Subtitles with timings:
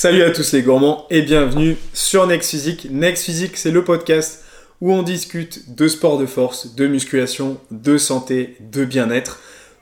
[0.00, 2.86] Salut à tous les gourmands et bienvenue sur Next Physique.
[2.88, 4.44] Next Physique, c'est le podcast
[4.80, 9.40] où on discute de sport de force, de musculation, de santé, de bien-être.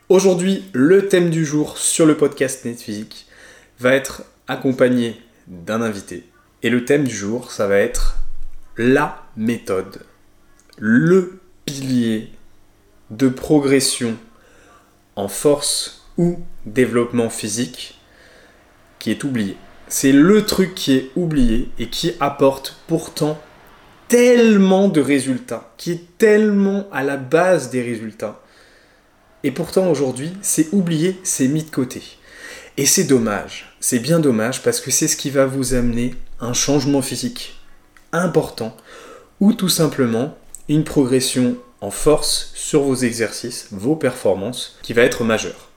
[0.08, 3.26] Aujourd'hui, le thème du jour sur le podcast Next Physique
[3.78, 6.24] va être accompagné d'un invité.
[6.62, 8.16] Et le thème du jour, ça va être
[8.78, 10.00] la méthode,
[10.78, 12.30] le pilier
[13.10, 14.16] de progression
[15.14, 18.00] en force ou développement physique
[18.98, 19.58] qui est oublié.
[19.88, 23.38] C'est le truc qui est oublié et qui apporte pourtant
[24.08, 28.40] tellement de résultats, qui est tellement à la base des résultats.
[29.44, 32.02] Et pourtant aujourd'hui, c'est oublié, c'est mis de côté.
[32.76, 36.52] Et c'est dommage, c'est bien dommage parce que c'est ce qui va vous amener un
[36.52, 37.56] changement physique
[38.12, 38.76] important
[39.40, 40.36] ou tout simplement
[40.68, 45.70] une progression en force sur vos exercices, vos performances, qui va être majeure.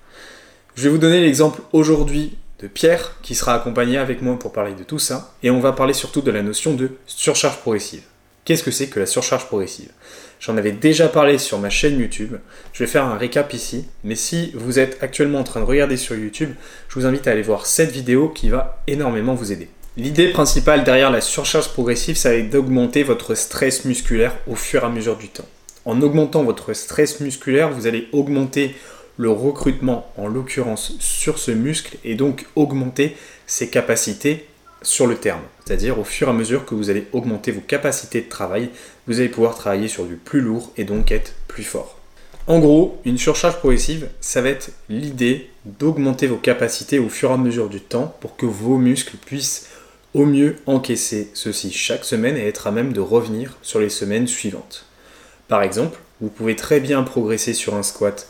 [0.75, 4.73] Je vais vous donner l'exemple aujourd'hui de Pierre, qui sera accompagné avec moi pour parler
[4.73, 8.03] de tout ça, et on va parler surtout de la notion de surcharge progressive.
[8.45, 9.91] Qu'est-ce que c'est que la surcharge progressive?
[10.39, 12.35] J'en avais déjà parlé sur ma chaîne YouTube,
[12.73, 15.97] je vais faire un récap ici, mais si vous êtes actuellement en train de regarder
[15.97, 16.53] sur YouTube,
[16.87, 19.69] je vous invite à aller voir cette vidéo qui va énormément vous aider.
[19.97, 24.83] L'idée principale derrière la surcharge progressive, ça va être d'augmenter votre stress musculaire au fur
[24.83, 25.47] et à mesure du temps.
[25.83, 28.75] En augmentant votre stress musculaire, vous allez augmenter
[29.19, 33.17] le recrutement, en l'occurrence sur ce muscle, et donc augmenter
[33.47, 34.47] ses capacités
[34.81, 35.41] sur le terme.
[35.65, 38.69] C'est-à-dire au fur et à mesure que vous allez augmenter vos capacités de travail,
[39.07, 41.97] vous allez pouvoir travailler sur du plus lourd et donc être plus fort.
[42.47, 47.33] En gros, une surcharge progressive, ça va être l'idée d'augmenter vos capacités au fur et
[47.33, 49.67] à mesure du temps pour que vos muscles puissent
[50.13, 54.27] au mieux encaisser ceci chaque semaine et être à même de revenir sur les semaines
[54.27, 54.85] suivantes.
[55.49, 58.29] Par exemple, vous pouvez très bien progresser sur un squat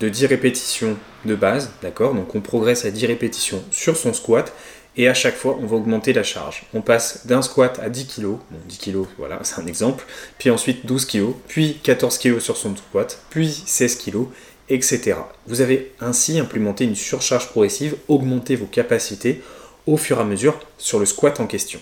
[0.00, 2.14] de 10 répétitions de base, d'accord?
[2.14, 4.52] Donc on progresse à 10 répétitions sur son squat
[4.96, 6.64] et à chaque fois on va augmenter la charge.
[6.74, 10.04] On passe d'un squat à 10 kg, bon 10 kg voilà c'est un exemple,
[10.38, 14.26] puis ensuite 12 kg, puis 14 kg sur son squat, puis 16 kg,
[14.68, 15.16] etc.
[15.46, 19.42] Vous avez ainsi implémenté une surcharge progressive, augmenté vos capacités
[19.86, 21.80] au fur et à mesure sur le squat en question.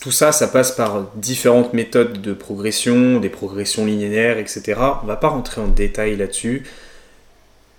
[0.00, 4.74] Tout ça, ça passe par différentes méthodes de progression, des progressions linéaires, etc.
[5.02, 6.64] On va pas rentrer en détail là-dessus.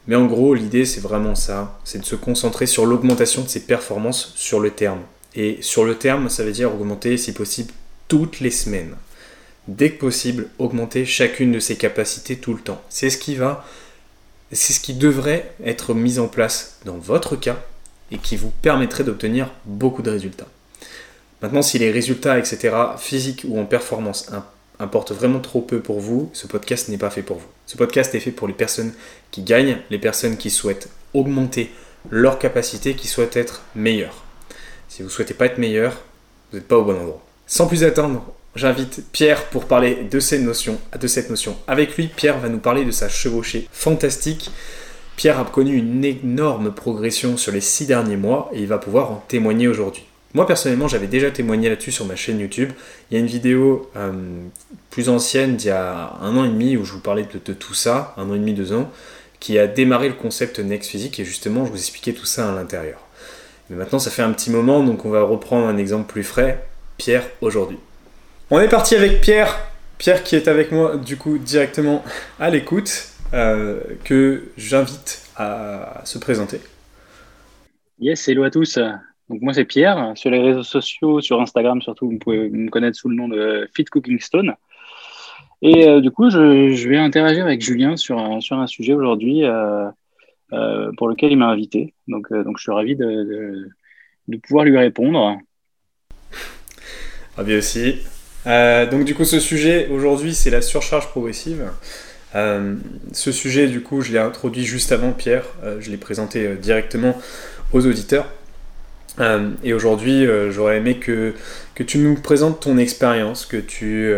[0.09, 1.79] Mais en gros, l'idée, c'est vraiment ça.
[1.83, 5.01] C'est de se concentrer sur l'augmentation de ses performances sur le terme.
[5.35, 7.71] Et sur le terme, ça veut dire augmenter, si possible,
[8.07, 8.95] toutes les semaines.
[9.67, 12.81] Dès que possible, augmenter chacune de ses capacités tout le temps.
[12.89, 13.63] C'est ce qui va,
[14.51, 17.59] c'est ce qui devrait être mis en place dans votre cas
[18.11, 20.47] et qui vous permettrait d'obtenir beaucoup de résultats.
[21.43, 24.31] Maintenant, si les résultats, etc., physiques ou en performance,
[24.79, 27.47] importent vraiment trop peu pour vous, ce podcast n'est pas fait pour vous.
[27.65, 28.93] Ce podcast est fait pour les personnes
[29.31, 31.71] qui gagnent, les personnes qui souhaitent augmenter
[32.09, 34.23] leur capacité, qui souhaitent être meilleures.
[34.87, 36.01] Si vous ne souhaitez pas être meilleur,
[36.51, 37.21] vous n'êtes pas au bon endroit.
[37.45, 41.57] Sans plus attendre, j'invite Pierre pour parler de cette notion, de cette notion.
[41.67, 44.51] Avec lui, Pierre va nous parler de sa chevauchée fantastique
[45.19, 49.11] Pierre a connu une énorme progression sur les six derniers mois et il va pouvoir
[49.11, 50.05] en témoigner aujourd'hui.
[50.33, 52.71] Moi personnellement j'avais déjà témoigné là-dessus sur ma chaîne YouTube.
[53.09, 54.11] Il y a une vidéo euh,
[54.91, 57.73] plus ancienne d'il y a un an et demi où je vous parlais de, tout
[57.73, 58.91] ça, un an et demi, deux ans,
[59.39, 62.55] qui a démarré le concept Next Physique et justement je vous expliquais tout ça à
[62.55, 62.99] l'intérieur.
[63.69, 66.65] Mais maintenant ça fait un petit moment donc on va reprendre un exemple plus frais.
[66.97, 67.77] Pierre aujourd'hui.
[68.51, 69.59] On est parti avec Pierre.
[69.97, 72.03] Pierre qui est avec moi du coup directement
[72.39, 73.09] à l'écoute.
[73.33, 76.59] Euh, que j'invite à se présenter.
[77.99, 78.79] Yes, hello à tous.
[79.29, 80.13] Donc moi c'est Pierre.
[80.15, 83.67] Sur les réseaux sociaux, sur Instagram surtout, vous pouvez me connaître sous le nom de
[83.75, 84.55] Fit Cooking Stone.
[85.61, 89.43] Et euh, du coup, je, vais interagir avec Julien sur un, sur un sujet aujourd'hui
[89.43, 89.89] euh,
[90.97, 91.93] pour lequel il m'a invité.
[92.07, 93.69] Donc, donc je suis ravi de,
[94.27, 95.37] de, pouvoir lui répondre.
[97.35, 97.97] Ravi aussi.
[98.45, 101.69] donc du coup, ce sujet aujourd'hui, c'est la surcharge progressive.
[102.35, 102.75] Euh,
[103.11, 106.55] ce sujet, du coup, je l'ai introduit juste avant Pierre, euh, je l'ai présenté euh,
[106.55, 107.19] directement
[107.73, 108.27] aux auditeurs.
[109.63, 111.33] Et aujourd'hui, j'aurais aimé que,
[111.85, 114.13] tu nous présentes ton expérience, que, tu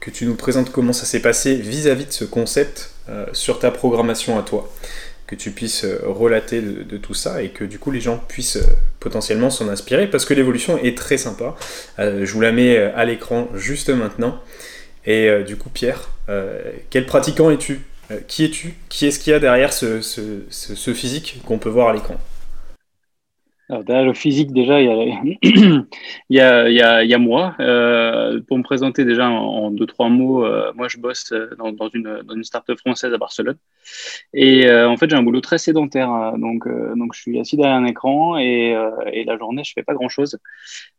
[0.00, 2.90] que tu nous présentes comment ça s'est passé vis-à-vis de ce concept
[3.32, 4.70] sur ta programmation à toi.
[5.26, 8.58] Que tu puisses relater de, tout ça et que du coup les gens puissent
[9.00, 11.56] potentiellement s'en inspirer parce que l'évolution est très sympa.
[11.98, 14.40] je vous la mets à l'écran juste maintenant.
[15.08, 16.60] Et euh, du coup, Pierre, euh,
[16.90, 17.80] quel pratiquant es-tu?
[18.10, 18.74] Euh, Qui es-tu?
[18.90, 20.00] Qui est-ce qu'il y a derrière ce,
[20.94, 22.18] physique qu'on peut voir à l'écran?
[23.70, 24.94] Alors derrière le physique, déjà, il y a,
[26.30, 27.54] il y a, il y a, il y a moi.
[27.60, 31.72] Euh, pour me présenter déjà en, deux, trois mots, euh, moi, je bosse euh, dans,
[31.72, 33.58] dans, une, dans une start-up française à Barcelone.
[34.32, 36.08] Et euh, en fait, j'ai un boulot très sédentaire.
[36.08, 36.38] Hein.
[36.38, 36.66] Donc,
[36.96, 38.74] donc je suis assis derrière un écran et,
[39.12, 40.38] et la journée, je fais pas grand-chose.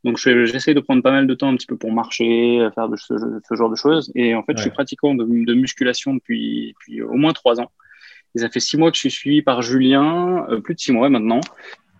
[0.03, 2.97] Donc, j'essaie de prendre pas mal de temps un petit peu pour marcher, faire de
[2.97, 3.15] ce,
[3.47, 4.11] ce genre de choses.
[4.13, 7.71] Et en fait, je suis pratiquant de, de, musculation depuis, depuis au moins trois ans.
[8.35, 11.09] Et ça fait six mois que je suis suivi par Julien, plus de six mois
[11.09, 11.41] maintenant.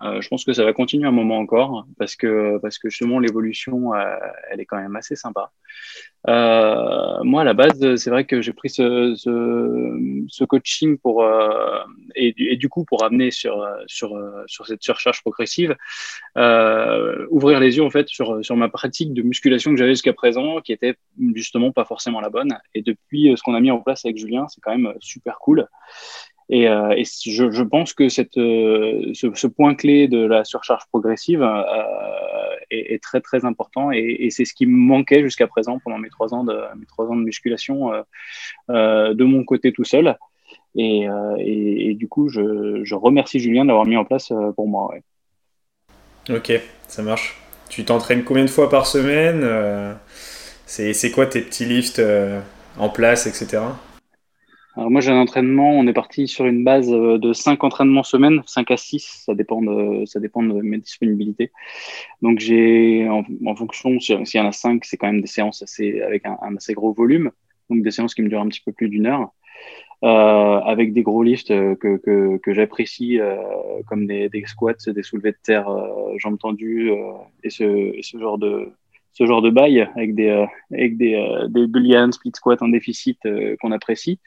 [0.01, 3.19] Euh, je pense que ça va continuer un moment encore parce que, parce que justement
[3.19, 4.15] l'évolution, euh,
[4.49, 5.51] elle est quand même assez sympa.
[6.27, 11.25] Euh, moi, à la base, c'est vrai que j'ai pris ce, coaching pour
[12.15, 15.75] et, du coup pour amener sur cette surcharge progressive,
[16.35, 20.61] ouvrir les yeux en fait sur sur ma pratique de musculation que j'avais jusqu'à présent,
[20.61, 20.95] qui était
[21.35, 22.57] justement pas forcément la bonne.
[22.73, 25.67] Et depuis ce qu'on a mis en place avec Julien, c'est quand même super cool.
[26.51, 28.05] Et, euh, je, pense que
[28.39, 31.63] euh, ce, point clé de la surcharge progressive euh,
[32.71, 36.33] est, très très important et, c'est ce qui me manquait jusqu'à présent pendant mes trois
[36.33, 37.91] ans de, mes trois ans de musculation
[38.67, 40.17] de mon côté tout seul.
[40.75, 44.95] Et, du coup, je, remercie Julien d'avoir mis en place pour moi.
[46.29, 46.51] Ok,
[46.87, 47.37] ça marche.
[47.69, 49.47] Tu t'entraînes combien de fois par semaine
[50.65, 52.01] C'est quoi tes petits lifts
[52.79, 53.61] en place, etc.
[54.79, 58.03] Alors moi j'ai un entraînement, on est parti sur une base euh, de 5 entraînements
[58.03, 61.51] semaine, 5 à 6, ça dépend de, ça dépend de mes disponibilités.
[62.21, 65.99] Donc j'ai, en, fonction, s'il y en a 5, c'est quand même des séances assez,
[66.01, 67.31] avec un, un, assez gros volume,
[67.69, 69.33] donc des séances qui me durent un petit peu plus d'une heure,
[70.05, 70.07] euh,
[70.61, 73.35] avec des gros lifts euh, que, que, que j'apprécie, euh,
[73.85, 77.11] comme des, des, squats, des soulevés de terre, euh, jambes tendues, euh,
[77.43, 78.71] et, ce, et ce genre de,
[79.19, 82.69] ce genre de bail avec des, euh, avec des, euh, des bullion split squat en
[82.69, 84.19] déficit euh, qu'on apprécie.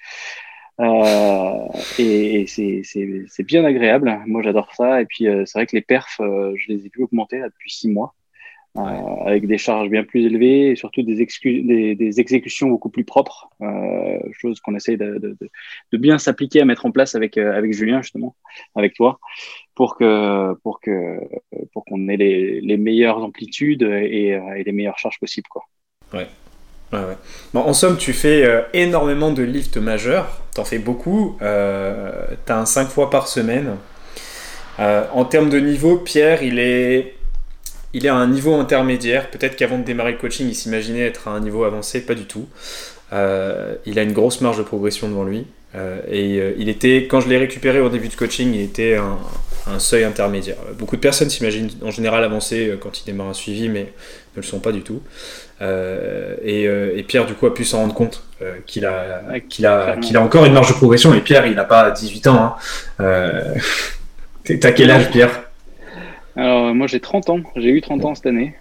[0.81, 1.67] Euh,
[1.99, 4.21] et, et c'est bien agréable.
[4.27, 5.01] Moi, j'adore ça.
[5.01, 7.89] Et puis, c'est vrai que les perfs, je les ai pu augmenter là, depuis six
[7.89, 8.15] mois.
[8.75, 8.85] Ouais.
[8.85, 11.15] Euh, avec des charges bien plus élevées et surtout des,
[11.45, 15.37] des, des exécutions beaucoup plus propres, euh, chose qu'on essaie de, de,
[15.93, 18.35] de bien s'appliquer à mettre en place avec, euh, avec Julien, justement,
[18.75, 19.21] avec toi,
[19.75, 21.19] pour que pour que
[21.75, 25.49] pour qu'on ait les, les, meilleures amplitudes et, et, les meilleures charges possibles.
[25.49, 25.65] Quoi.
[26.15, 26.29] Ouais.
[26.93, 27.17] Ouais, ouais.
[27.55, 32.59] Bon, en somme, tu fais euh, énormément de lifts majeurs, t'en fais beaucoup, euh, t'as
[32.59, 33.77] un 5 fois par semaine.
[34.79, 37.15] Euh, en termes de niveau, Pierre, il est
[37.95, 39.31] il est à un niveau intermédiaire.
[39.31, 42.25] Peut-être qu'avant de démarrer le coaching, il s'imaginait être à un niveau avancé, pas du
[42.25, 42.47] tout.
[43.13, 45.47] Euh, il a une grosse marge de progression devant lui.
[45.75, 48.97] Euh, et euh, il était, quand je l'ai récupéré au début de coaching, il était
[48.97, 49.19] un,
[49.67, 50.57] un seuil intermédiaire.
[50.79, 53.93] Beaucoup de personnes s'imaginent en général avancer quand ils démarrent un suivi, mais
[54.37, 55.03] ne le sont pas du tout.
[55.61, 58.25] Et, et, Pierre, du coup, a pu s'en rendre compte
[58.67, 61.15] qu'il a, qu'il a, qu'il a encore une marge de progression.
[61.15, 62.57] Et Pierre, il n'a pas 18 ans.
[62.99, 63.55] Hein.
[64.61, 65.52] T'as quel âge, Pierre?
[66.37, 67.41] Alors, moi, j'ai 30 ans.
[67.57, 68.55] J'ai eu 30 ans cette année.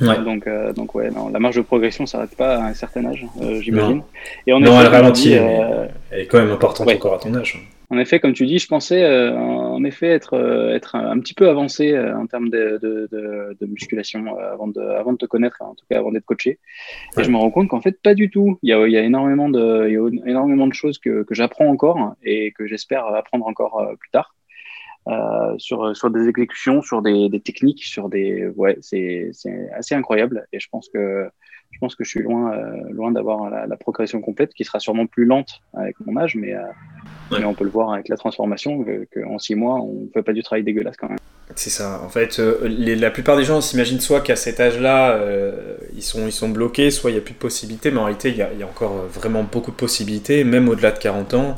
[0.00, 0.18] Ouais.
[0.24, 3.26] Donc, euh, donc ouais, non, la marge de progression s'arrête pas à un certain âge,
[3.42, 4.02] euh, j'imagine.
[4.46, 5.36] Et en non, elle ralentit.
[5.36, 5.86] Euh...
[6.10, 6.96] Elle est quand même importante ouais.
[6.96, 7.62] encore à ton âge.
[7.92, 11.18] En effet, comme tu dis, je pensais euh, en effet être, euh, être un, un,
[11.18, 15.18] petit peu avancé euh, en termes de, de, de, de musculation avant, de, avant de
[15.18, 16.60] te connaître, en tout cas avant d'être coaché.
[17.16, 17.22] Ouais.
[17.22, 18.60] Et je me rends compte qu'en fait, pas du tout.
[18.62, 21.24] Il y a, il y a, énormément, de, il y a énormément de choses que,
[21.24, 24.36] que j'apprends encore et que j'espère apprendre encore plus tard.
[25.10, 29.32] Euh, sur, sur des exécutions, sur des, des techniques, sur des ouais, c'est
[29.74, 31.28] assez incroyable et je pense que
[31.72, 34.78] je pense que je suis loin euh, loin d'avoir la, la, progression complète qui sera
[34.78, 36.62] sûrement plus lente avec mon âge, mais, euh,
[37.32, 37.40] ouais.
[37.40, 40.42] mais on peut le voir avec la transformation qu'en six mois on fait pas du
[40.42, 41.18] travail dégueulasse quand même.
[41.56, 42.00] C'est ça.
[42.04, 46.02] En fait, euh, les, la plupart des gens s'imaginent soit qu'à cet âge-là, euh, ils,
[46.02, 48.36] sont, ils sont bloqués, soit il n'y a plus de possibilités, mais en réalité, il
[48.36, 51.56] y, a, il y a encore vraiment beaucoup de possibilités, même au-delà de 40 ans.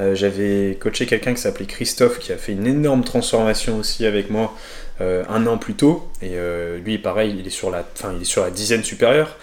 [0.00, 4.28] Euh, J'avais coaché quelqu'un qui s'appelait Christophe qui a fait une énorme transformation aussi avec
[4.30, 4.54] moi
[5.00, 6.08] euh, un an plus tôt.
[6.22, 7.84] Et euh, lui, pareil, il est sur la,
[8.16, 9.36] il est sur la dizaine supérieure.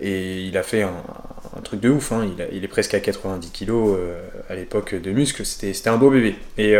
[0.00, 0.92] Et il a fait un,
[1.64, 2.12] truc de ouf.
[2.12, 2.28] Hein.
[2.52, 3.72] Il, est presque à 90 kg
[4.48, 5.44] à l'époque de muscle.
[5.44, 6.36] C'était un beau bébé.
[6.56, 6.76] Et,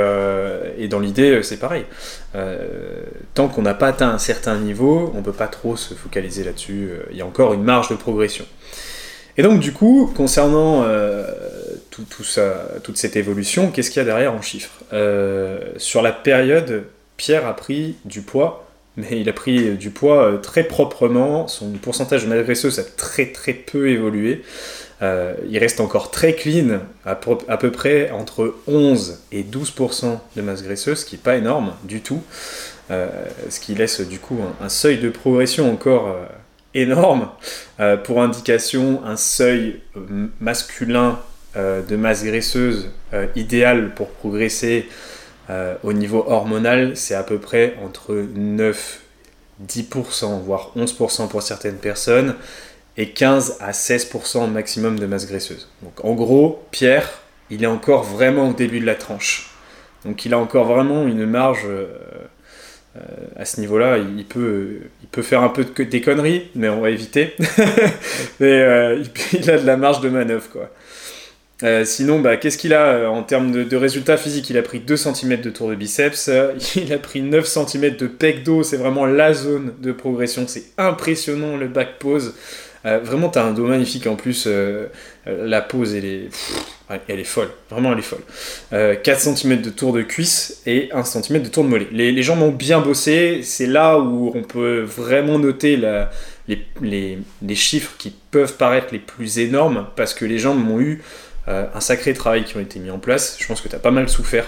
[0.87, 1.85] dans l'idée, c'est pareil.
[3.35, 6.91] tant qu'on n'a pas atteint un certain niveau, on peut pas trop se focaliser là-dessus.
[7.11, 8.45] Il y a encore une marge de progression.
[9.37, 10.85] Et donc, du coup, concernant
[12.05, 14.83] toute cette évolution, qu'est-ce qu'il y a derrière en chiffres?
[14.93, 16.85] Euh, Sur la période,
[17.17, 21.49] Pierre a pris du poids, mais il a pris du poids euh, très proprement.
[21.49, 24.43] Son pourcentage de masse graisseuse a très très peu évolué.
[25.01, 30.63] Euh, il reste encore très clean, à, peu, près entre 11 et 12% de masse
[30.63, 32.23] graisseuse, ce qui n'est pas énorme du tout.
[32.91, 36.17] Ce qui laisse du coup un, seuil de progression encore
[36.73, 37.29] énorme.
[38.05, 39.81] Pour indication, un seuil
[40.41, 41.19] masculin
[41.59, 44.89] de masse graisseuse euh, idéal pour progresser,
[45.83, 49.01] au niveau hormonal, c'est à peu près entre 9,
[49.67, 52.35] 10%, voire 11% pour certaines personnes,
[52.99, 55.69] et 15 à 16% maximum de masse graisseuse.
[55.83, 59.51] Donc en gros, Pierre, il est encore vraiment au début de la tranche.
[60.05, 61.87] Donc il a encore vraiment une marge euh,
[62.97, 63.01] euh,
[63.37, 63.99] à ce niveau-là.
[63.99, 67.35] Il peut, il peut faire un peu de, des conneries, mais on va éviter.
[68.41, 70.71] mais euh, il a de la marge de manœuvre, quoi.
[71.85, 74.51] Sinon, bah, qu'est-ce qu'il a en termes de, résultats physiques?
[74.51, 76.31] Il a pris 2 cm de tour de biceps,
[76.77, 80.65] il a pris 9 cm de pec dos, c'est vraiment la zone de progression, c'est
[80.79, 82.35] impressionnant le back pose.
[82.87, 84.45] Euh, vraiment, tu as un dos magnifique en plus.
[84.47, 84.87] Euh,
[85.27, 86.29] euh, la pose, elle est,
[87.09, 87.51] elle est folle.
[87.71, 88.23] Vraiment, elle est folle.
[88.71, 91.89] 4 cm de tour de cuisse et 1 cm de tour de mollet.
[91.93, 93.41] Les, jambes ont bien bossé.
[93.43, 99.01] C'est là où on peut vraiment noter les, les, les, chiffres qui peuvent paraître les
[99.01, 101.03] plus énormes parce que les jambes ont eu
[101.49, 103.37] un sacré travail qui ont été mis en place.
[103.41, 104.45] Je pense que tu as pas mal souffert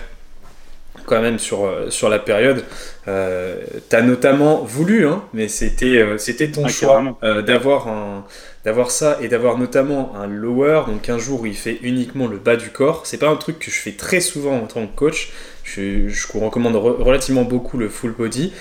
[1.06, 2.64] quand même sur, euh, sur la période.
[3.08, 3.56] Euh,
[3.88, 8.24] tu as notamment voulu, hein, mais c'était euh, c'était ton choix d'avoir un
[8.64, 12.36] d'avoir ça et d'avoir notamment un lower, donc un jour où il fait uniquement le
[12.36, 13.06] bas du corps.
[13.06, 15.32] C'est pas un truc que je fais très souvent en tant que coach.
[15.64, 18.52] Je, je vous recommande relativement beaucoup le full body.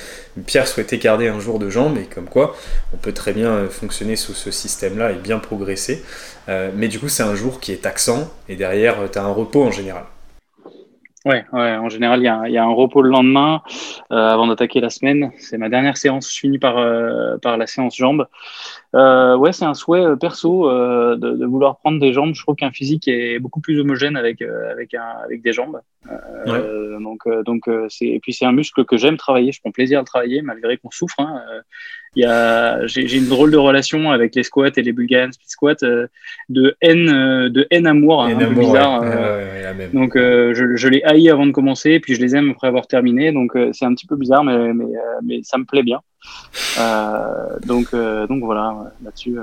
[0.45, 2.55] Pierre souhaitait garder un jour de jambes et comme quoi
[2.93, 6.03] on peut très bien fonctionner sous ce système-là et bien progresser.
[6.75, 9.63] Mais du coup, c'est un jour qui est taxant et derrière, tu as un repos
[9.63, 10.03] en général.
[11.25, 13.61] Ouais, ouais, en général, il y a, y a, un repos le lendemain
[14.09, 15.31] euh, avant d'attaquer la semaine.
[15.37, 18.25] C'est ma dernière séance, je finis par, euh, par la séance jambes.
[18.95, 22.33] Euh, ouais, c'est un souhait euh, perso euh, de, de, vouloir prendre des jambes.
[22.35, 25.81] Je trouve qu'un physique est beaucoup plus homogène avec, avec, un, avec des jambes.
[26.45, 26.63] Ouais.
[27.01, 30.01] Donc, donc c'est, et puis c'est un muscle que j'aime travailler, je prends plaisir à
[30.01, 31.19] le travailler malgré qu'on souffre.
[31.19, 31.41] Hein
[32.15, 35.47] il y a, j'ai, une drôle de relation avec les squats et les Bulgarian split
[35.47, 36.07] squats euh,
[36.49, 39.01] de haine, euh, de haine amour, hein, un peu bizarre.
[39.03, 42.87] Euh, donc je, je, les haïs avant de commencer, puis je les aime après avoir
[42.87, 43.31] terminé.
[43.31, 44.85] Donc c'est un petit peu bizarre, mais mais,
[45.23, 45.99] mais ça me plaît bien.
[47.65, 49.37] donc donc voilà, là-dessus.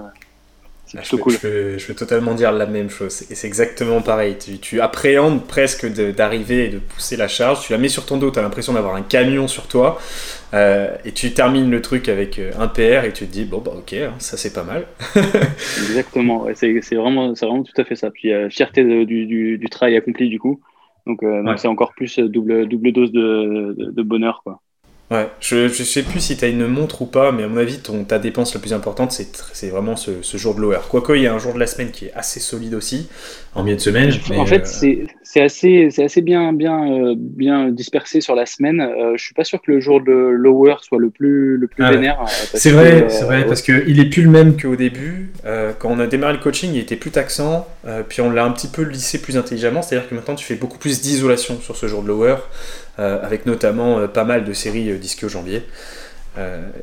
[0.94, 1.32] Ah, je, cool.
[1.42, 3.24] je, totalement dire la même chose.
[3.28, 4.36] Et c'est exactement pareil.
[4.38, 7.66] Tu, tu appréhendes presque d'arriver et de pousser la charge.
[7.66, 9.98] Tu la mets sur ton dos, tu as l'impression d'avoir un camion sur toi.
[10.54, 13.58] Euh, et tu termines le truc avec euh, un PR et tu te dis, bon,
[13.58, 14.86] bah ok, hein, ça c'est pas mal.
[15.16, 16.46] exactement.
[16.54, 18.10] c'est vraiment, vraiment tout à fait ça.
[18.10, 20.60] Puis euh, fierté du, du, du, travail accompli du coup.
[21.06, 21.20] Donc
[21.56, 24.42] c'est encore plus double, double dose de, de, de bonheur.
[24.42, 24.60] quoi.
[25.08, 27.58] Ouais, je, je sais plus si tu as une montre ou pas, mais à mon
[27.58, 30.80] avis, ton, ta dépense la plus importante, c'est vraiment ce, ce, jour de lower.
[30.88, 33.08] Quoique, il y a un jour de la semaine qui est assez solide aussi,
[33.54, 34.10] en milieu de semaine.
[34.36, 38.80] en fait, euh, c'est assez, assez bien, bien, euh, bien dispersé sur la semaine.
[38.80, 41.84] Euh, je suis pas sûr que le jour de lower soit le plus, le plus
[41.84, 42.24] ah vénère.
[42.26, 45.30] C'est vrai, c'est vrai, parce qu'il est plus le même qu'au début.
[45.78, 47.68] quand on a démarré le coaching, il était plus taxant,
[48.08, 50.78] puis on l'a un petit peu lissé plus intelligemment, c'est-à-dire que maintenant, tu fais beaucoup
[50.78, 52.38] plus d'isolation sur ce jour de lower.
[52.98, 55.62] Euh, avec notamment euh, pas mal de séries euh, disques au janvier.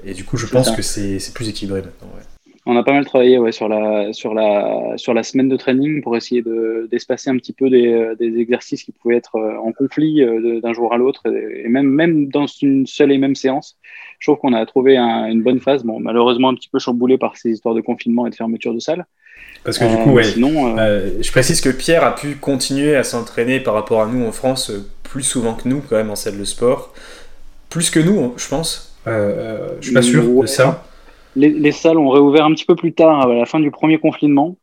[0.06, 2.10] et du coup, je pense que c'est plus équilibré maintenant.
[2.66, 6.02] On a pas mal travaillé ouais, sur, la, sur, la, sur la semaine de training
[6.02, 6.42] pour essayer
[6.90, 10.26] d'espacer un petit peu des, des, exercices qui pouvaient être en conflit
[10.64, 13.78] d'un jour à l'autre, et même, même dans une seule et même séance.
[14.18, 17.36] Je trouve qu'on a trouvé une bonne phase, bon, malheureusement un petit peu chamboulé par
[17.38, 19.06] ces histoires de confinement et de fermeture de salle.
[19.64, 23.60] Parce que du coup, ouais, sinon, je précise que Pierre a pu continuer à s'entraîner
[23.60, 24.72] par rapport à nous en France
[25.14, 26.92] plus souvent que nous quand même en salle de sport.
[27.70, 28.98] Plus que nous, je pense.
[29.06, 30.84] Euh, euh je suis pas sûr de ça.
[31.36, 34.58] Les, salles ont réouvert un petit peu plus tard, à la fin du premier confinement.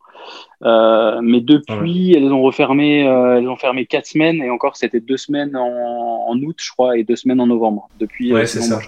[0.63, 5.01] Euh, mais depuis, elles ont refermé, euh, elles ont fermé quatre semaines et encore c'était
[5.01, 7.89] deux semaines en, août, je crois, et deux semaines en novembre.
[7.99, 8.81] Depuis, ouais, c'est ça.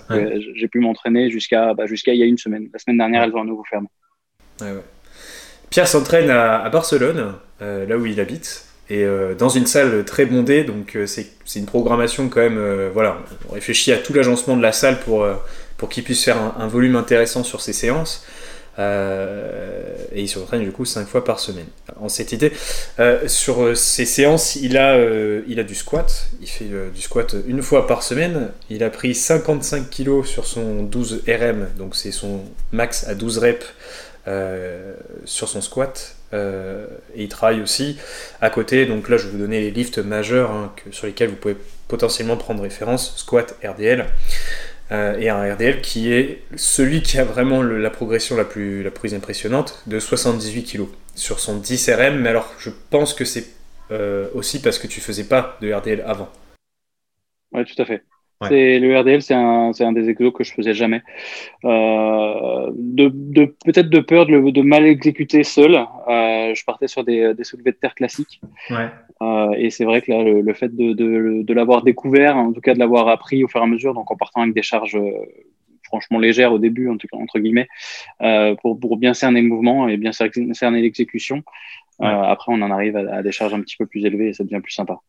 [0.54, 2.69] J'ai pu m'entraîner jusqu'à bah, jusqu'à il y a une semaine.
[2.73, 3.88] La semaine dernière, elles ont à nouveau fermé.
[5.73, 10.64] Pierre s'entraîne à, Barcelone, là où il habite et euh, dans une salle très bondée,
[10.64, 14.61] donc euh, c'est une programmation quand même, euh, voilà, on réfléchit à tout l'agencement de
[14.61, 15.26] la salle pour,
[15.79, 18.26] pour qu'il puisse faire un, volume intéressant sur ses séances.
[18.79, 21.69] et il s'entraîne du coup 5 fois par semaine.
[22.00, 22.52] En cette idée,
[23.26, 24.99] sur ses séances, il a,
[25.47, 26.29] il a du squat.
[26.43, 28.50] Il fait du squat une fois par semaine.
[28.69, 32.41] Il a pris 55 kg sur son 12 RM, donc c'est son
[32.73, 33.67] max à 12 reps
[35.25, 36.17] sur son squat.
[36.35, 37.99] Euh, et il travaille aussi
[38.41, 38.87] à côté.
[38.87, 41.57] Donc là, je vais vous donner les lifts majeurs hein, sur lesquels vous pouvez
[41.88, 44.07] potentiellement prendre référence squat, RDL.
[44.91, 48.91] Euh, et un RDL qui est celui qui a vraiment la progression la plus, la
[48.91, 52.19] plus impressionnante de 78 kg sur son 10 RM.
[52.21, 53.47] Mais alors, je pense que c'est
[53.91, 56.31] euh, aussi parce que tu faisais pas de RDL avant.
[57.52, 58.02] Ouais, tout à fait.
[58.49, 61.02] C'est le RDL, c'est un, un, des exos que je faisais jamais.
[61.64, 65.75] Euh, de, de peut-être de peur de, de, mal exécuter seul.
[65.75, 68.40] Euh, je partais sur des, des soulevés de terre classiques.
[68.70, 68.88] Ouais.
[69.22, 72.61] Euh, et c'est vrai que là, le, fait de, de, de l'avoir découvert, en tout
[72.61, 74.96] cas de l'avoir appris au fur et à mesure, donc en partant avec des charges
[74.96, 75.11] euh,
[75.84, 77.68] franchement légères au début, en tout cas, entre guillemets,
[78.22, 81.42] euh, pour, pour, bien cerner le mouvement et bien cerner l'exécution.
[82.00, 84.32] Euh, après, on en arrive à, à, des charges un petit peu plus élevées et
[84.32, 85.00] ça devient plus sympa.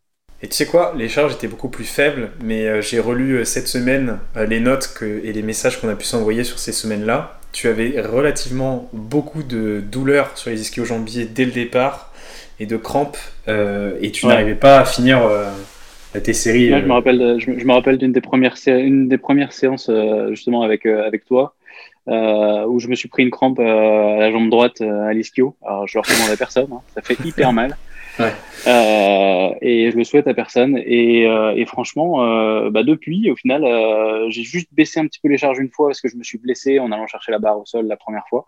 [0.44, 3.46] Et tu sais quoi, les charges étaient beaucoup plus faibles, mais euh, j'ai relu euh,
[3.46, 7.40] cette semaine euh, les notes et les messages qu'on a pu s'envoyer sur ces semaines-là.
[7.54, 12.12] Tu avais relativement beaucoup de douleurs sur les ischio-jambiers dès le départ
[12.60, 15.22] et de crampes, et tu n'arrivais pas à finir
[16.24, 16.70] tes séries.
[16.70, 19.92] je me rappelle, je, me rappelle d'une des premières, une des premières séances
[20.30, 21.56] justement avec avec toi.
[22.08, 25.56] où je me suis pris une crampe à la jambe droite à l'ischio.
[25.64, 26.82] Alors je le recommande à personne, hein.
[26.96, 27.76] ça fait hyper mal.
[28.20, 30.78] Euh, et je le souhaite à personne.
[30.86, 35.20] Et, euh, et franchement, euh, bah depuis, au final, euh, j'ai juste baissé un petit
[35.20, 37.40] peu les charges une fois parce que je me suis blessé en allant chercher la
[37.40, 38.46] barre au sol la première fois.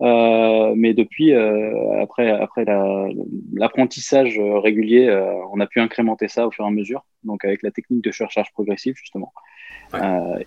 [0.00, 2.64] Euh, mais depuis, après, après
[3.54, 5.10] l'apprentissage régulier,
[5.52, 7.04] on a pu incrémenter ça au fur et à mesure.
[7.24, 9.32] Donc avec la technique de surcharge progressive justement.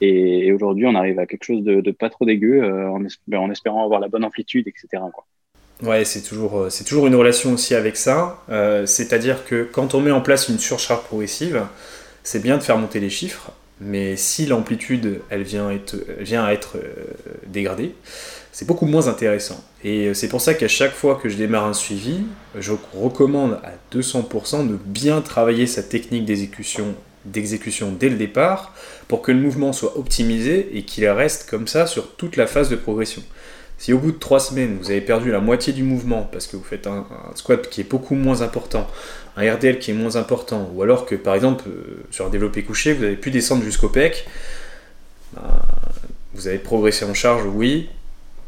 [0.01, 3.03] et, et aujourd'hui, on arrive à quelque chose de, de pas trop dégueu en,
[3.35, 5.03] en, espérant avoir la bonne amplitude, etc.
[5.13, 5.25] Quoi.
[5.81, 8.43] Ouais, c'est toujours, euh, c'est toujours une relation aussi avec ça.
[8.49, 11.63] Euh, c'est-à-dire que quand on met en place une surcharge progressive,
[12.23, 16.93] c'est bien de faire monter les chiffres, mais si l'amplitude vient, à être euh,
[17.47, 17.95] dégradée,
[18.51, 19.63] c'est beaucoup moins intéressant.
[19.83, 22.25] Et c'est pour ça qu'à chaque fois que je démarre un suivi,
[22.59, 26.93] je recommande à 200% de bien travailler sa technique d'exécution
[27.25, 28.75] dès le départ
[29.07, 32.69] pour que le mouvement soit optimisé et qu'il reste comme ça sur toute la phase
[32.69, 33.23] de progression.
[33.81, 36.55] Si au bout de trois semaines, vous avez perdu la moitié du mouvement parce que
[36.55, 38.85] vous faites un, squat qui est beaucoup moins important,
[39.35, 42.61] un RDL qui est moins important, ou alors que par exemple euh, sur un développé
[42.61, 44.27] couché, vous avez pu descendre jusqu'au pec,
[45.33, 45.41] ben,
[46.35, 47.89] vous avez progressé en charge, oui,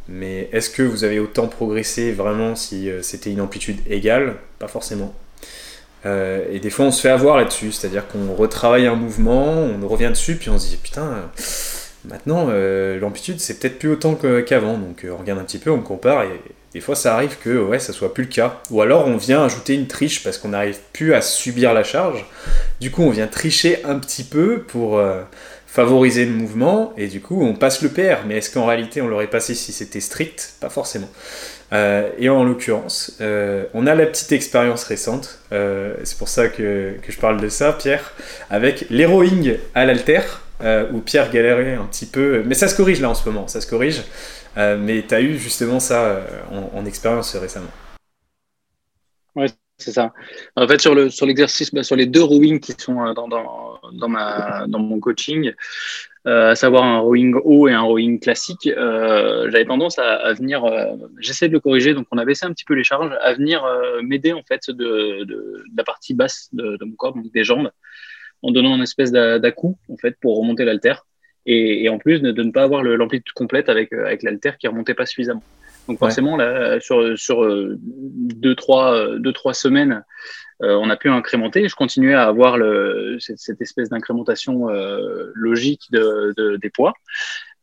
[0.08, 4.36] mais est-ce que vous avez autant progressé vraiment si euh, c'était une amplitude égale?
[4.60, 5.16] Pas forcément.
[6.06, 9.88] Euh, et des fois on se fait avoir là-dessus, c'est-à-dire qu'on retravaille un mouvement, on
[9.88, 11.32] revient dessus, puis on se dit putain
[12.06, 14.78] Maintenant, euh, l'amplitude, c'est peut-être plus autant qu'avant.
[14.78, 16.42] Donc, euh, on regarde un petit peu, on compare, et
[16.74, 18.62] des fois, ça arrive que ouais, ça soit plus le cas.
[18.72, 22.26] Ou alors, on vient ajouter une triche parce qu'on n'arrive plus à subir la charge.
[22.82, 25.22] Du coup, on vient tricher un petit peu pour euh,
[25.66, 28.26] favoriser le mouvement, et du coup, on passe le PR.
[28.28, 30.56] Mais est-ce qu'en réalité, on l'aurait passé si c'était strict?
[30.60, 31.10] Pas forcément.
[31.72, 33.18] et en l'occurrence,
[33.74, 37.74] on a la petite expérience récente, c'est pour ça que, que, je parle de ça,
[37.74, 38.14] Pierre,
[38.52, 40.43] avec l'heroing à l'alter.
[40.64, 42.42] Euh, où Pierre galérait un petit peu.
[42.46, 44.02] Mais ça se corrige là en ce moment, ça se corrige.
[44.56, 46.26] Euh, mais tu as eu justement ça euh,
[46.74, 47.72] en, expérience récemment.
[49.36, 49.48] Ouais,
[49.78, 50.14] c'est ça.
[50.56, 53.80] En fait, sur, le, sur l'exercice, bah, sur les deux rowing qui sont dans, dans,
[53.92, 55.52] dans, ma, dans mon coaching,
[56.24, 60.64] à savoir un rowing haut et un rowing classique, j'avais tendance à, venir,
[61.20, 63.66] j'essaie de le corriger, donc on a baissé un petit peu les charges, à venir
[64.04, 67.70] m'aider en fait de, de, la partie basse de, mon corps, donc des jambes,
[68.44, 70.96] en donnant une espèce d'à-coup en fait pour remonter l'alter
[71.46, 74.94] et, en plus de, ne pas avoir l'amplitude complète avec euh, avec l'alter qui remontait
[74.94, 75.44] pas suffisamment.
[75.88, 80.04] Donc forcément là sur sur euh, deux trois euh, deux trois semaines
[80.66, 81.68] on a pu incrémenter.
[81.68, 84.68] Je continuais à avoir le, cette, espèce d'incrémentation
[85.34, 86.94] logique de, des poids,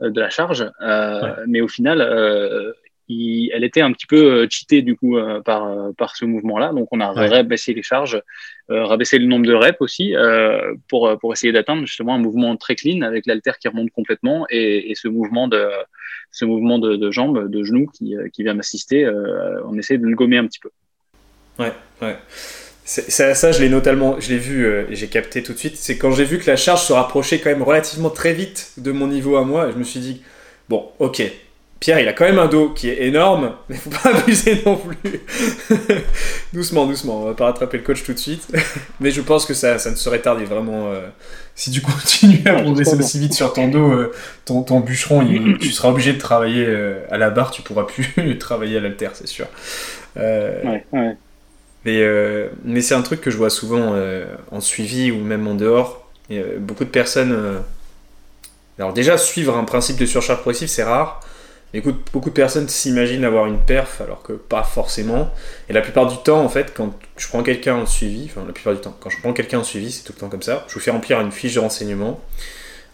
[0.02, 0.70] de la charge.
[1.46, 2.02] Mais au final,
[3.08, 5.16] elle était un petit peu cheatée du coup
[5.46, 6.74] par, par ce mouvement-là.
[6.74, 8.20] Donc on a rabaissé les charges,
[8.70, 10.14] rabaissé le nombre de reps aussi
[10.88, 14.92] pour, pour essayer d'atteindre justement un mouvement très clean avec l'alter qui remonte complètement et,
[14.94, 15.68] ce mouvement de
[16.32, 19.08] ce mouvement de, jambes, de genoux qui, qui vient m'assister.
[19.64, 20.70] on essaie de le gommer un petit peu.
[21.58, 22.16] Ouais, ouais.
[22.84, 25.76] Ça, ça, je l'ai notamment, je l'ai vu et j'ai capté tout de suite.
[25.76, 28.90] C'est quand j'ai vu que la charge se rapprochait quand même relativement très vite de
[28.90, 30.22] mon niveau à moi, je me suis dit,
[30.68, 31.22] bon, ok,
[31.80, 34.76] Pierre, il a quand même un dos qui est énorme, mais faut pas abuser non
[34.76, 35.20] plus.
[36.52, 38.46] doucement, doucement, on va pas rattraper le coach tout de suite.
[39.00, 40.92] mais je pense que ça, ça ne serait tardé vraiment.
[40.92, 41.08] Euh,
[41.54, 44.12] si tu continues à progresser aussi vite sur ton dos, euh,
[44.44, 45.26] ton, ton, bûcheron,
[45.60, 49.10] tu seras obligé de travailler euh, à la barre, tu pourras plus travailler à l'alter,
[49.14, 49.46] c'est sûr.
[50.16, 51.16] ouais, ouais.
[51.86, 52.04] Mais,
[52.62, 53.96] mais c'est un truc que je vois souvent
[54.50, 56.06] en suivi ou même en dehors.
[56.28, 57.62] Et, beaucoup de personnes.
[58.78, 61.22] Alors, déjà, suivre un principe de surcharge progressive, c'est rare.
[61.72, 65.32] Écoute, beaucoup de personnes s'imaginent avoir une perf alors que pas forcément.
[65.68, 68.52] Et la plupart du temps, en fait, quand je prends quelqu'un en suivi, enfin la
[68.52, 70.64] plupart du temps, quand je prends quelqu'un en suivi, c'est tout le temps comme ça.
[70.66, 72.20] Je vous fais remplir une fiche de renseignement.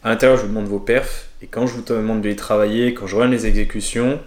[0.05, 1.29] À l'intérieur, je vous demande vos perfs.
[1.41, 4.21] Et quand je vous demande de les travailler, quand je regarde les exécutions,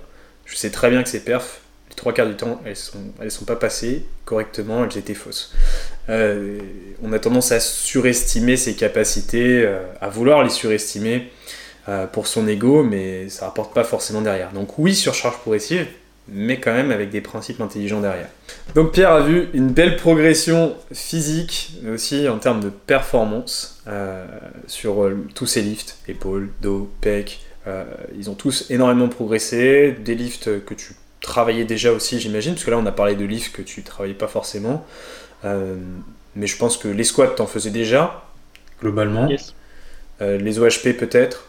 [0.45, 3.31] je sais très bien que ces perfs, les trois quarts du temps, elles sont, elles
[3.31, 5.53] sont pas passées correctement, elles étaient fausses.
[6.07, 9.67] on a tendance à surestimer ses capacités,
[10.01, 11.31] à vouloir les surestimer
[12.11, 14.51] pour son ego, mais ça rapporte pas forcément derrière.
[14.51, 15.87] Donc oui, surcharge progressive,
[16.31, 18.29] mais quand même avec des principes intelligents derrière.
[18.75, 24.25] Donc Pierre a vu une belle progression physique, mais aussi en termes de performance euh,
[24.67, 27.41] sur euh, tous ces lifts, épaules, dos, pec.
[27.67, 27.83] Euh,
[28.17, 32.71] ils ont tous énormément progressé, des lifts que tu travaillais déjà aussi, j'imagine, parce que
[32.71, 34.85] là on a parlé de lifts que tu travaillais pas forcément.
[35.43, 38.23] mais je pense que les squats t'en faisais déjà,
[38.81, 39.27] globalement.
[40.21, 41.48] les OHP peut-être.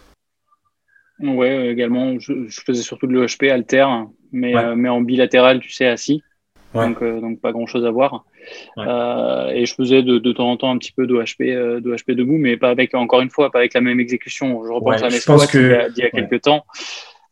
[1.23, 3.87] Ouais, également, je, faisais surtout de l'OHP alter,
[4.33, 6.23] mais, euh, mais en bilatéral, tu sais, assis.
[6.73, 8.25] Donc, euh, donc pas grand chose à voir.
[8.79, 12.39] Euh, et je faisais de, de, temps en temps un petit peu d'OHP, d'OHP debout,
[12.39, 14.65] mais pas avec, encore une fois, pas avec la même exécution.
[14.65, 15.91] Je repense à mes squats que...
[15.97, 16.65] il y a, quelques temps.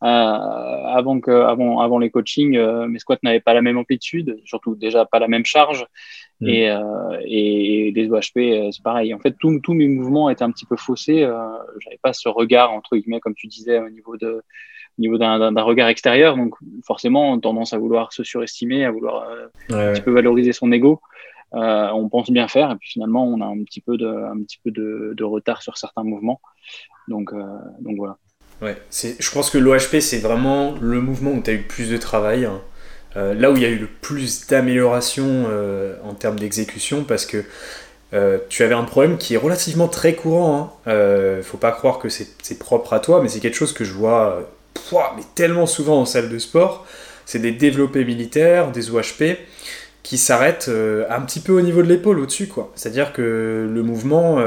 [0.01, 5.05] avant, que, avant, avant les coachings, mes squats n'avaient pas la même amplitude, surtout déjà
[5.05, 5.85] pas la même charge.
[6.41, 6.47] Mm.
[6.47, 9.13] Et, euh, et, les OHP, euh, c'est pareil.
[9.13, 11.23] En fait, tous mes mouvements étaient un petit peu faussés.
[11.23, 11.35] Euh,
[11.79, 14.41] J'avais pas ce regard, entre guillemets, comme tu disais, au niveau de
[14.99, 16.35] niveau d'un regard extérieur.
[16.35, 20.53] Donc, forcément, on tendance à vouloir se surestimer, à vouloir euh, un petit peu valoriser
[20.53, 21.01] son ego.
[21.55, 24.39] Euh, on pense bien faire, et puis finalement, on a un petit peu de, un
[24.43, 26.41] petit peu de, de retard sur certains mouvements.
[27.07, 27.43] Donc, euh,
[27.79, 28.17] donc voilà.
[28.61, 31.97] Ouais, je pense que l'OHP, c'est vraiment le mouvement où tu as eu plus de
[31.97, 32.45] travail.
[32.45, 32.61] Hein.
[33.17, 37.25] Euh, là où il y a eu le plus d'amélioration euh, en termes d'exécution, parce
[37.25, 37.43] que
[38.13, 40.79] euh, tu avais un problème qui est relativement très courant.
[40.85, 41.41] Hein.
[41.43, 44.49] faut pas croire que c'est propre à toi, mais c'est quelque chose que je vois
[45.35, 46.85] tellement souvent en salle de sport.
[47.25, 49.37] C'est des développés militaires, des OHP,
[50.01, 50.71] qui s'arrêtent
[51.09, 52.47] un petit peu au niveau de l'épaule, au-dessus.
[52.47, 52.71] quoi.
[52.75, 54.39] C'est-à-dire que le mouvement,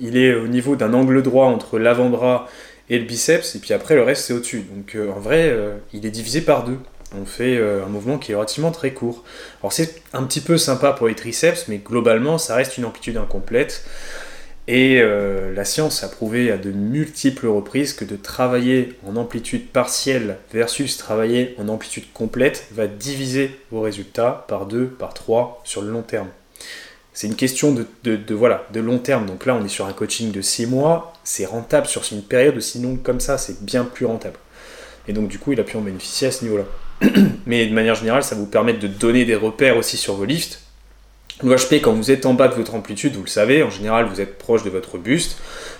[0.00, 2.48] il est au niveau d'un angle droit entre l'avant-bras
[2.90, 4.64] et le biceps, et puis après le reste c'est au-dessus.
[4.74, 5.56] Donc en vrai,
[5.92, 6.78] il est divisé par deux
[7.20, 9.24] on fait euh, un mouvement qui est relativement très court.
[9.60, 13.16] Alors c'est un petit peu sympa pour les triceps, mais globalement ça reste une amplitude
[13.16, 13.84] incomplète.
[14.68, 19.66] Et euh, la science a prouvé à de multiples reprises que de travailler en amplitude
[19.68, 25.82] partielle versus travailler en amplitude complète va diviser vos résultats par 2, par 3 sur
[25.82, 26.28] le long terme.
[27.12, 29.26] C'est une question de, voilà, de long terme.
[29.26, 31.12] Donc là, on est sur un coaching de 6 mois.
[31.24, 34.38] C'est rentable sur une période, sinon comme ça, c'est bien plus rentable.
[35.08, 36.64] Et donc du coup, il a pu en bénéficier à ce niveau-là.
[37.46, 40.60] mais de manière générale, ça vous permet de donner des repères aussi sur vos lifts.
[41.42, 44.20] L'OHP, quand vous êtes en bas de votre amplitude, vous le savez, en général, vous
[44.20, 45.38] êtes proche de votre buste,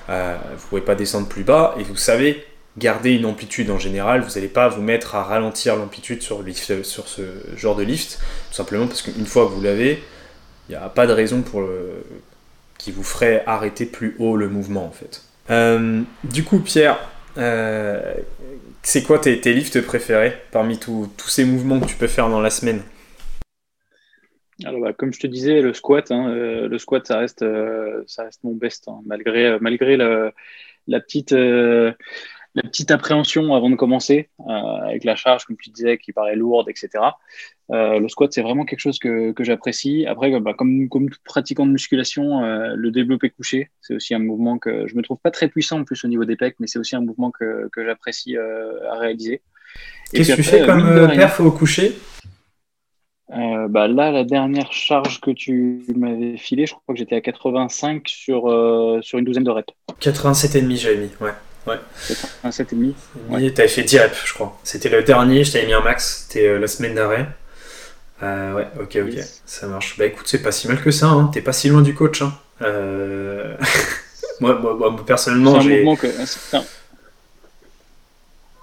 [0.09, 2.45] euh, vous ne pouvez pas descendre plus bas, et vous savez
[2.79, 6.43] garder une amplitude en général, vous n'allez pas vous mettre à ralentir l'amplitude sur,
[6.83, 7.23] sur ce
[7.57, 10.03] genre de lift, tout simplement parce qu'une fois que vous l'avez,
[10.69, 11.63] il n'y a pas de raison pour
[12.79, 15.23] qui vous ferait arrêter plus haut le mouvement en fait.
[15.51, 16.99] Euh, du coup, Pierre,
[17.39, 18.15] euh,
[18.83, 22.51] c'est quoi tes, lifts préférés parmi tous ces mouvements que tu peux faire dans la
[22.51, 22.83] semaine?
[24.65, 28.03] Alors, bah, comme je te disais, le squat, hein, euh, le squat, ça reste, euh,
[28.07, 31.35] ça reste mon best, hein, malgré, malgré la petite,
[32.55, 36.37] la petite appréhension avant de commencer, euh, avec la charge, comme tu disais, qui paraît
[36.37, 37.05] lourde, etc.
[37.73, 40.05] Euh, le squat, c'est vraiment quelque chose que, que j'apprécie.
[40.07, 44.19] Après, bah, comme, comme tout pratiquant de musculation, euh, le développé couché, c'est aussi un
[44.19, 46.67] mouvement que je me trouve pas très puissant en plus au niveau des pecs, mais
[46.67, 49.41] c'est aussi un mouvement que, que j'apprécie à réaliser.
[50.13, 51.97] Qu'est-ce que tu fais comme perf au coucher?
[53.31, 57.23] Euh, bah là, la dernière charge que tu m'avais filée, je crois que j'étais à
[57.23, 58.43] 85 sur,
[59.01, 59.73] sur une douzaine de reps.
[60.01, 61.31] 87,5 j'avais mis, ouais.
[61.67, 61.77] Ouais.
[62.45, 62.95] Un 7,5.
[63.31, 63.51] Ouais.
[63.51, 64.59] T'avais fait 10 reps, je crois.
[64.65, 66.27] C'était le dernier, je t'avais mis un max.
[66.29, 67.27] C'était euh, la semaine d'arrêt.
[68.23, 69.19] Euh, ouais, ok, ok.
[69.47, 69.99] Ça marche.
[69.99, 71.07] Bah écoute, c'est pas si mal que ça.
[71.07, 71.31] Hein.
[71.33, 72.23] T'es pas si loin du coach.
[72.23, 72.33] Hein.
[72.63, 73.57] Euh...
[74.41, 75.85] moi, moi, moi, personnellement, j'ai.
[75.97, 76.07] Que...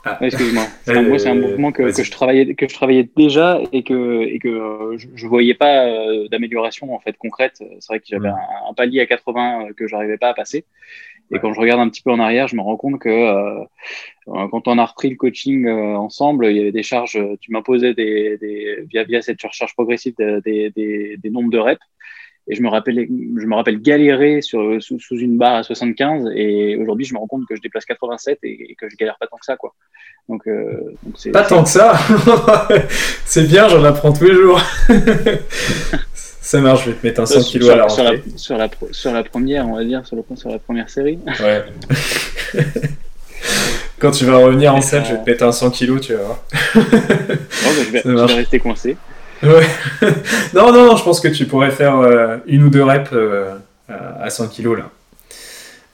[0.06, 0.18] Ah.
[0.22, 0.64] Excuse-moi.
[0.88, 4.40] moi, c'est un mouvement que, que, je travaillais, que je travaillais déjà et que, et
[4.40, 7.56] que euh, je, je voyais pas euh, d'amélioration en fait concrète.
[7.58, 8.38] C'est vrai que j'avais un,
[8.70, 10.64] un, palier à 80 que j'arrivais pas à passer.
[11.32, 13.66] Et quand je regarde un petit peu en arrière, je me rends compte que euh,
[14.26, 17.94] quand on a repris le coaching euh, ensemble, il y avait des charges, tu m'imposais
[17.94, 21.82] des, des, via, via cette surcharge progressive des, des, des, nombres de reps.
[22.48, 26.32] Et je me rappelle, je me rappelle galérer sur, sous, sous une barre à 75.
[26.36, 29.28] Et aujourd'hui, je me rends compte que je déplace 87 et, que je galère pas
[29.28, 29.76] tant que ça, quoi.
[30.28, 31.94] Donc, euh, donc pas tant que ça.
[33.26, 34.60] c'est bien, j'en apprends tous les jours.
[36.50, 38.70] Ça marche, je vais te mettre un 100 kg à la sur la, sur la,
[38.90, 41.20] sur, la, première, on va dire, sur, le, sur la première série.
[41.40, 41.64] Ouais.
[44.00, 46.24] Quand tu vas revenir en salle, je vais te mettre un 100 kg, tu vas
[46.24, 46.44] voir.
[46.76, 48.98] non, je, vais, je vais rester coincé.
[49.44, 49.68] Ouais.
[50.56, 53.54] non, non, non, je pense que tu pourrais faire euh, une ou deux reps euh,
[53.88, 54.90] à 100 kg là.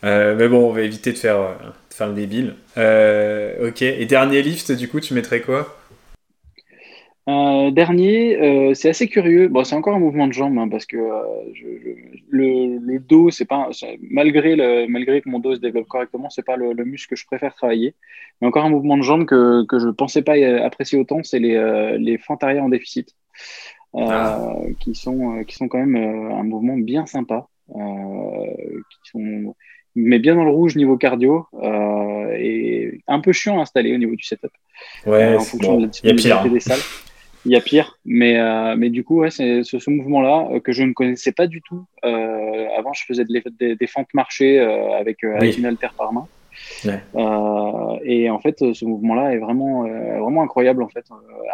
[0.06, 2.56] Euh, mais bon, on va éviter de faire, de faire le débile.
[2.78, 5.76] ok, et dernier lift, du coup, tu mettrais quoi?
[7.28, 9.48] Euh, dernier, euh, c'est assez curieux.
[9.48, 11.66] Bon, c'est encore un mouvement de jambe hein, parce que euh, je,
[12.30, 13.70] le, le, dos, c'est pas
[14.12, 17.16] malgré le, malgré que mon dos se développe correctement, c'est pas le, le, muscle que
[17.16, 17.96] je préfère travailler.
[18.40, 21.98] Mais encore un mouvement de jambe que que je pensais pas apprécier autant, c'est les
[21.98, 23.16] les fentes arrière en déficit,
[23.98, 24.54] ah.
[24.80, 29.56] qui sont qui sont quand même un mouvement bien sympa, qui sont
[29.96, 31.48] mais bien dans le rouge niveau cardio
[32.38, 34.52] et un peu chiant à installer au niveau du setup.
[35.08, 35.90] Ouais, en fonction de
[36.28, 36.42] la.
[36.42, 36.50] Hein.
[36.50, 36.80] des salles
[37.46, 37.98] il y a pire.
[38.06, 41.32] Mais, euh, mais du coup, ouais, c'est ce, ce mouvement-là euh, que je ne connaissais
[41.32, 41.86] pas du tout.
[42.04, 46.12] Euh, avant, je faisais des, des, fentes marchées euh, avec, euh, avec, une haltère par
[46.12, 46.28] main.
[46.86, 47.02] Ouais.
[48.06, 50.84] et en fait, ce mouvement-là est vraiment, vraiment incroyable.
[50.84, 51.06] En fait,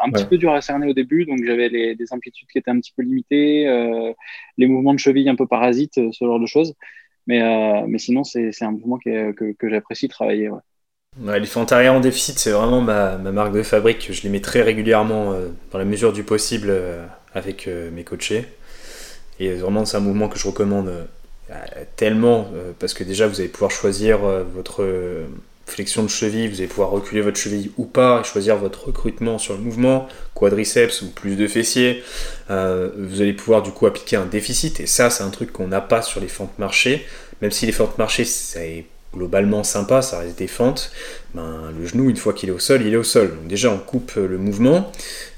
[0.03, 2.79] un petit peu dur à cerner au début, donc j'avais des amplitudes qui étaient un
[2.79, 3.65] petit peu limitées,
[4.57, 6.75] les mouvements de cheville un peu parasites, ce genre de choses.
[7.25, 7.41] Mais,
[7.87, 10.49] mais sinon, c'est un mouvement que, que, que j'apprécie travailler.
[10.49, 10.59] Ouais.
[11.19, 14.13] Ouais, les fentes arrière en déficit, c'est vraiment ma, ma, marque de fabrique.
[14.13, 18.05] Je les mets très régulièrement euh, dans la mesure du possible euh, avec euh, mes
[18.05, 18.45] coachés.
[19.37, 20.91] Et vraiment, c'est un mouvement que je recommande
[21.97, 24.87] tellement parce que déjà, vous allez pouvoir choisir votre
[25.65, 29.39] flexion de cheville, vous allez pouvoir reculer votre cheville ou pas et choisir votre recrutement
[29.39, 32.03] sur le mouvement, quadriceps ou plus de fessiers.
[32.49, 35.81] vous allez pouvoir du coup appliquer un déficit et ça, c'est un truc qu'on n'a
[35.81, 37.05] pas sur les fentes marchées.
[37.41, 40.91] Même si les fentes marchées, c'est globalement sympa, ça reste des fentes,
[41.33, 43.37] ben, le genou, une fois qu'il est au sol, il est au sol.
[43.45, 44.91] Déjà, on coupe le mouvement,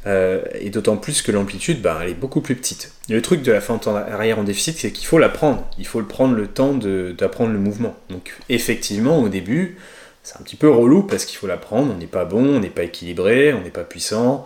[0.05, 2.91] euh, et d'autant plus que l'amplitude, ben, elle est beaucoup plus petite.
[3.09, 5.67] le truc de la fente arrière en déficit, c'est qu'il faut l'apprendre.
[5.77, 7.95] Il faut prendre le temps d'apprendre le mouvement.
[8.09, 9.77] Donc effectivement, au début,
[10.23, 11.93] c'est un petit peu relou parce qu'il faut l'apprendre.
[11.93, 14.45] On n'est pas bon, on n'est pas équilibré, on n'est pas puissant.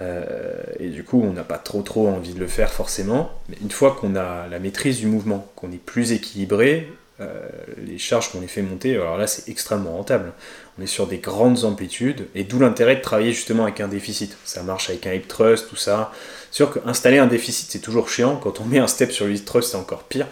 [0.00, 3.30] Euh, et du coup, on n'a pas trop trop envie de le faire forcément.
[3.48, 6.88] Mais une fois qu'on a la maîtrise du mouvement, qu'on est plus équilibré,
[7.22, 7.48] euh,
[7.86, 10.32] les charges qu'on les fait monter, alors là c'est extrêmement rentable.
[10.78, 14.36] On est sur des grandes amplitudes, et d'où l'intérêt de travailler justement avec un déficit.
[14.44, 16.12] Ça marche avec un hip thrust, tout ça.
[16.50, 19.34] C'est sûr qu'installer un déficit c'est toujours chiant, quand on met un step sur le
[19.34, 20.26] hip thrust c'est encore pire,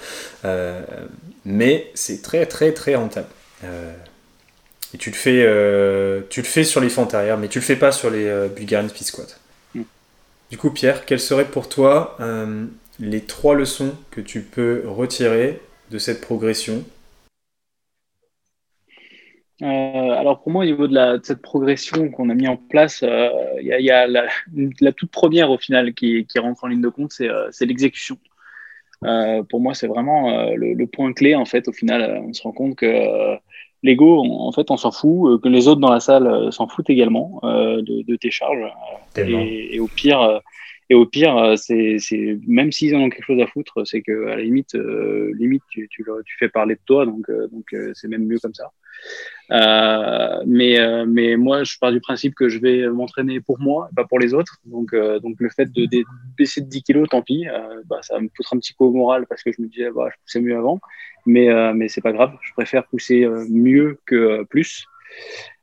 [0.44, 0.82] euh,
[1.44, 3.28] mais c'est très très très rentable.
[3.64, 3.92] Euh,
[4.92, 5.46] et tu le, fais,
[6.30, 8.88] tu le fais sur les fentes arrière, mais tu le fais pas sur les Bulgarian
[8.88, 9.38] Speed Squat.
[9.74, 9.82] Mm.
[10.50, 12.16] Du coup, Pierre, quelles seraient pour toi
[12.98, 16.84] les trois leçons que tu peux retirer de cette progression
[19.62, 23.02] euh, alors pour moi, au niveau de, la, cette progression qu'on a mis en place,
[23.02, 23.28] euh,
[23.60, 24.06] il y, a,
[24.80, 28.18] la, toute première au final qui, rentre en ligne de compte, c'est euh, l'exécution.
[29.48, 31.68] pour moi, c'est vraiment le, point clé en fait.
[31.68, 33.36] Au final, on se rend compte que
[33.82, 37.40] l'ego, en fait, on s'en fout, que les autres dans la salle s'en foutent également
[37.42, 38.66] de, tes charges.
[39.16, 40.40] Et, et, au pire,
[40.90, 41.98] et au pire, euh, c'est,
[42.48, 45.62] même s'ils en ont quelque chose à foutre, c'est que à la limite, euh, limite
[45.70, 45.88] tu,
[46.36, 48.72] fais parler de toi, donc euh, c'est même mieux comme ça.
[50.46, 54.34] mais moi, je pars du principe que je vais m'entraîner pour moi, pas pour les
[54.34, 54.58] autres.
[54.64, 55.86] Donc donc le fait de,
[56.36, 57.46] baisser de 10 kilos, tant pis,
[57.86, 60.08] bah, ça me poussera un petit coup au moral parce que je me disais bah,
[60.12, 60.80] je poussais mieux avant,
[61.24, 62.32] mais mais c'est pas grave.
[62.42, 64.86] Je préfère pousser mieux que plus.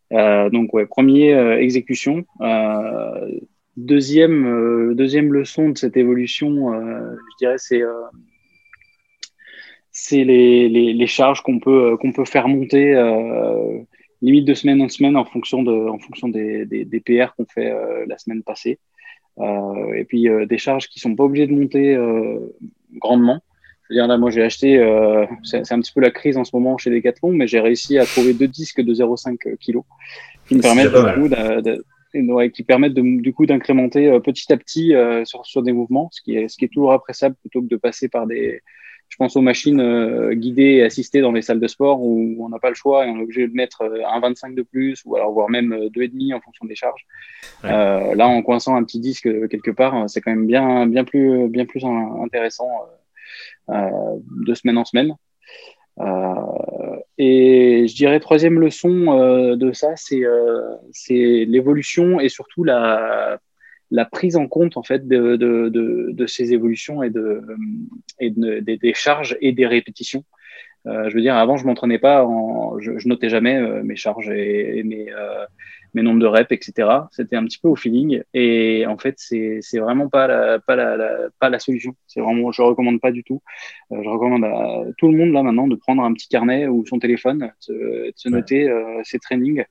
[0.09, 2.25] donc ouais, premier exécution.
[3.77, 7.93] Deuxième, euh, deuxième leçon de cette évolution, euh, je dirais, c'est euh,
[10.11, 12.95] les, les, les, charges qu'on peut, qu'on peut faire monter
[14.23, 17.45] limite de semaine en semaine en fonction, de, en fonction des, des, des PR qu'on
[17.45, 17.71] fait
[18.07, 18.79] la semaine passée.
[19.39, 21.95] et puis des charges qui sont pas obligées de monter
[22.95, 23.43] grandement.
[23.83, 24.77] Je veux dire, là, moi, j'ai acheté,
[25.43, 28.05] c'est un petit peu la crise en ce moment chez Decathlon, mais j'ai réussi à
[28.05, 29.81] trouver deux disques de 0,5 kg
[30.47, 30.93] qui me permettent
[32.13, 35.73] de, qui permettent de, du coup d'incrémenter euh, petit à petit euh, sur, sur, des
[35.73, 38.61] mouvements, ce qui est, ce qui est toujours appréciable plutôt que de passer par des,
[39.09, 42.49] je pense aux machines euh, guidées et assistées dans les salles de sport où on
[42.49, 45.15] n'a pas le choix et on est obligé de mettre un 25 de plus ou
[45.15, 47.05] alors voire même deux et demi en fonction des charges.
[47.63, 51.47] Euh, là, en coinçant un petit disque quelque part, c'est quand même bien, bien plus,
[51.47, 52.69] bien plus intéressant
[53.69, 53.89] euh,
[54.45, 55.15] de semaine en semaine.
[57.17, 63.39] Et je dirais troisième leçon euh, de ça, c'est euh, c'est l'évolution et surtout la,
[64.11, 67.41] prise en compte en fait de, ces évolutions et, de,
[68.21, 70.23] de, des charges et des répétitions.
[70.87, 72.25] Euh, je veux dire, avant, je m'entraînais pas,
[72.79, 75.45] je, je, notais jamais euh, mes charges et, mes, euh,
[75.93, 76.89] mes nombres de reps, etc.
[77.11, 78.21] C'était un petit peu au feeling.
[78.33, 81.95] Et en fait, c'est vraiment pas la, pas la, pas la solution.
[82.07, 83.41] C'est vraiment, je recommande pas du tout.
[83.91, 86.85] Euh, je recommande à tout le monde là maintenant de prendre un petit carnet ou
[86.85, 89.63] son téléphone, de, se noter euh, ses trainings.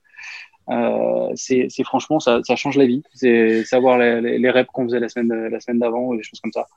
[0.69, 3.03] Euh, c'est franchement, ça, ça, change la vie.
[3.13, 6.51] C'est savoir les, les, reps qu'on faisait la semaine, la semaine d'avant, des choses comme
[6.51, 6.67] ça.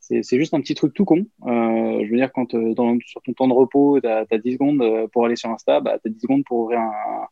[0.00, 1.26] C'est juste un petit truc tout con.
[1.46, 4.52] Euh, je veux dire, quand dans, sur ton temps de repos, tu as, as, 10
[4.52, 7.26] secondes pour aller sur Insta, bah, tu as 10 secondes pour ouvrir un,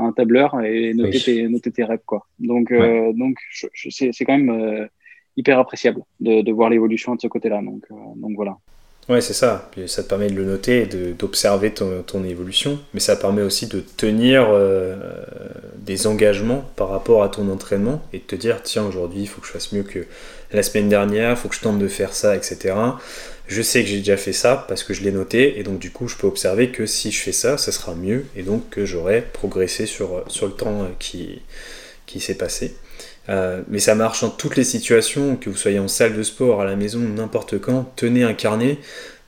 [0.00, 2.04] un tableur et noter, tes, noter tes reps.
[2.04, 2.26] Quoi.
[2.38, 3.38] Donc, donc
[3.74, 4.88] c'est quand même
[5.36, 7.60] hyper appréciable de, de voir l'évolution de ce côté-là.
[7.62, 7.84] Donc,
[8.16, 8.56] donc voilà.
[9.10, 9.68] Ouais, c'est ça.
[9.72, 12.78] Puis ça te permet de le noter et d'observer ton, ton, évolution.
[12.94, 14.96] Mais ça permet aussi de tenir euh,
[15.78, 19.40] des engagements par rapport à ton entraînement et de te dire tiens, aujourd'hui, il faut
[19.40, 20.06] que je fasse mieux que
[20.52, 22.74] la semaine dernière, il faut que je tente de faire ça, etc.
[23.50, 25.90] Je sais que j'ai déjà fait ça parce que je l'ai noté et donc du
[25.90, 28.86] coup, je peux observer que si je fais ça, ça sera mieux et donc que
[28.86, 31.42] j'aurai progressé sur, sur le temps qui,
[32.06, 32.76] qui s'est passé.
[33.28, 36.60] Euh, mais ça marche dans toutes les situations, que vous soyez en salle de sport,
[36.60, 37.92] à la maison, n'importe quand.
[37.96, 38.78] Tenez un carnet,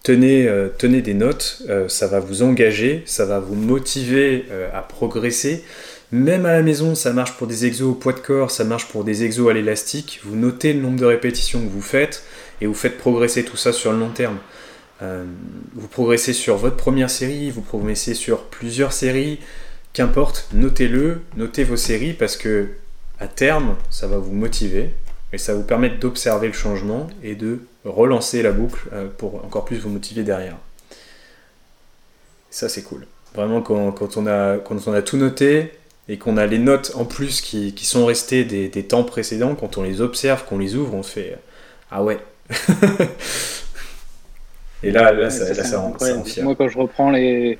[0.05, 4.83] tenez, euh, tenez des notes, euh, ça va vous engager, ça va vous motiver à
[4.83, 5.65] progresser.
[6.13, 8.87] Même à la maison, ça marche pour des exos au poids de corps, ça marche
[8.87, 10.21] pour des exos à l'élastique.
[10.23, 12.23] Vous notez le nombre de répétitions que vous faites
[12.63, 14.39] et vous faites progresser tout ça sur le long terme.
[15.01, 19.41] vous progressez sur votre première série, vous progressez sur plusieurs séries,
[19.93, 22.69] qu'importe, notez-le, notez vos séries parce que
[23.19, 24.95] à terme, ça va vous motiver
[25.33, 29.45] et ça va vous permettre d'observer le changement et de relancer la boucle euh, pour
[29.45, 30.57] encore plus vous motiver derrière.
[32.51, 33.07] Ça, c'est cool.
[33.35, 35.73] Vraiment, quand, on a, quand on a tout noté
[36.09, 39.83] et qu'on a les notes en plus qui, sont restées des, temps précédents, quand on
[39.83, 41.39] les observe, qu'on les ouvre, on fait
[41.91, 42.19] Ah ouais
[44.83, 45.95] Et là, là, ça, ça, rend,
[46.43, 47.59] Moi, quand je reprends les,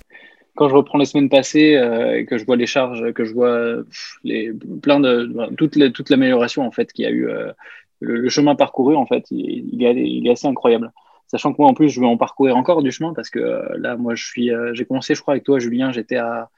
[0.55, 3.33] quand je reprends les semaines passées euh, et que je vois les charges, que je
[3.33, 3.77] vois
[4.25, 4.53] les,
[4.83, 7.53] plein de toute, toute l'amélioration en fait qu'il y a eu, euh,
[8.01, 10.93] le, chemin parcouru en fait, il, il, est, il, est, assez incroyable.
[11.29, 13.63] Sachant que moi en plus je veux en parcourir encore du chemin parce que euh,
[13.79, 16.51] là moi je suis, j'ai commencé je crois avec toi Julien, j'étais à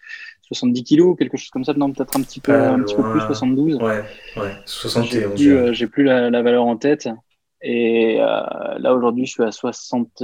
[0.43, 3.21] 70 kilos, quelque chose comme ça, non peut-être un petit peu, un petit peu plus,
[3.21, 3.77] 72.
[3.77, 4.03] Ouais,
[4.37, 5.73] ouais, 71.
[5.73, 7.09] J'ai plus, la, la, valeur en tête.
[7.67, 10.23] Et là aujourd'hui je suis à 60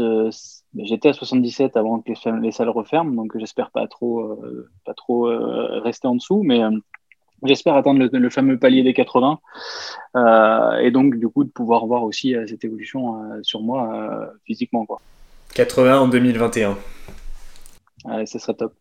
[0.79, 5.26] J'étais à 77 avant que les, salles referment, donc j'espère pas trop, euh, pas trop
[5.26, 6.70] euh, rester en dessous, mais euh,
[7.42, 9.40] j'espère atteindre le, fameux palier des 80
[10.81, 15.00] et donc du coup de pouvoir voir aussi cette évolution sur moi physiquement quoi.
[15.55, 16.79] 80 en 2021.
[18.05, 18.72] Ouais, ça serait top.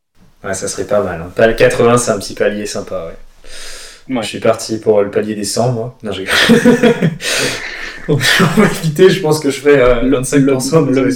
[0.43, 1.21] Ouais, ça serait pas mal.
[1.21, 1.53] Hein.
[1.53, 3.17] 80, c'est un petit palier sympa, ouais.
[4.09, 5.97] Je suis parti pour le palier des 100, moi.
[6.03, 6.25] Non, j'ai.
[8.07, 9.77] on va éviter, je pense que je ferai
[10.09, 11.11] 25% de le,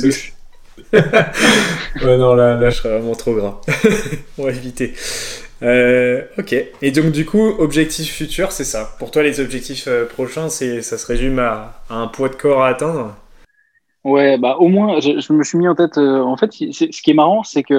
[0.94, 3.60] ouais, non, là, là, je serais vraiment trop gras.
[4.38, 4.94] On va éviter.
[5.64, 6.56] Euh, ok.
[6.82, 8.96] Et donc, du coup, objectif futur, c'est ça.
[9.00, 12.64] Pour toi, les objectifs euh, prochains, c'est, ça se résume à, un poids de corps
[12.64, 13.16] à atteindre
[14.04, 15.98] Ouais, bah au moins, je, me suis mis en tête.
[15.98, 17.74] Euh, en fait, ce qui est marrant, c'est que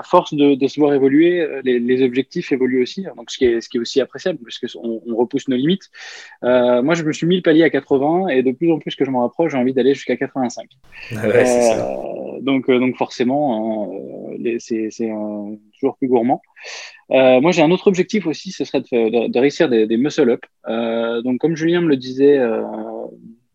[0.00, 3.04] à force de, de se voir évoluer, les, les, objectifs évoluent aussi.
[3.16, 5.90] Donc, ce qui est, ce qui est aussi appréciable, puisque on, repousse nos limites.
[6.42, 8.94] Euh, moi, je me suis mis le palier à 80, et de plus en plus
[8.96, 10.68] que je m'en rapproche, j'ai envie d'aller jusqu'à 85.
[11.12, 12.00] Ouais, ça.
[12.40, 13.92] donc, donc forcément,
[14.58, 14.88] c'est
[15.74, 16.40] toujours plus gourmand.
[17.12, 20.44] Euh, moi, j'ai un autre objectif aussi, ce serait de, de, réussir des, des muscle-up.
[20.68, 22.62] Euh, donc, comme Julien me le disait euh,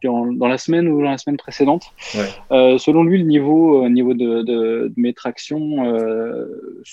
[0.05, 2.27] dans, dans, la semaine ou dans la semaine précédente, ouais.
[2.51, 6.45] Euh, selon lui, le niveau, niveau de, de, de mes tractions, euh,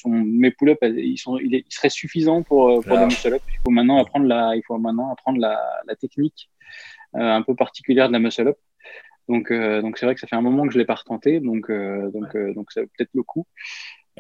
[0.07, 3.01] mes pull-ups, ils, sont, il, est, il, serait suffisant pour, pour ah.
[3.01, 3.43] des muscle-up.
[3.49, 6.51] Il faut maintenant apprendre la, il faut maintenant apprendre la, la technique
[7.15, 8.57] un peu particulière de la muscle-up.
[9.29, 11.71] Donc, donc c'est vrai que ça fait un moment que je l'ai pas retenté, donc,
[11.71, 13.47] donc, donc ça vaut peut-être le coup.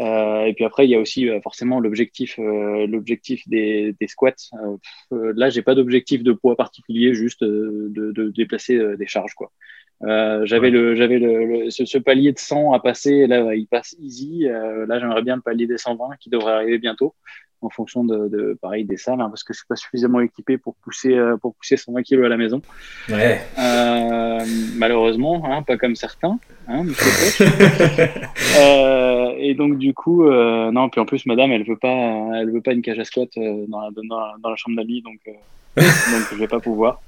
[0.02, 4.08] Euh, et puis après, il y a aussi euh, forcément l'objectif, euh, l'objectif des, des
[4.08, 4.34] squats.
[5.12, 9.52] Euh, là, j'ai pas d'objectif de poids particulier, juste de, de déplacer des charges, quoi.
[10.00, 13.26] j'avais le, j'avais le, ce, ce, palier de 100 à passer.
[13.26, 14.44] Là, il passe easy.
[14.44, 17.14] là, j'aimerais bien le palier des 120 qui devrait arriver bientôt
[17.62, 20.58] en fonction de, de pareil des salles hein, parce que je suis pas suffisamment équipé
[20.58, 22.60] pour pousser euh, pour pousser 120 kg à la maison.
[23.08, 23.40] Ouais.
[23.58, 24.44] euh,
[24.76, 26.84] malheureusement hein, pas comme certains hein,
[28.58, 31.88] euh, et donc du coup euh, non puis en plus madame elle veut pas
[32.34, 35.02] elle veut pas une cage à squat euh, dans la, dans, dans la chambre d'amis
[35.02, 35.20] donc
[35.76, 35.84] donc
[36.30, 37.00] je vais pas pouvoir.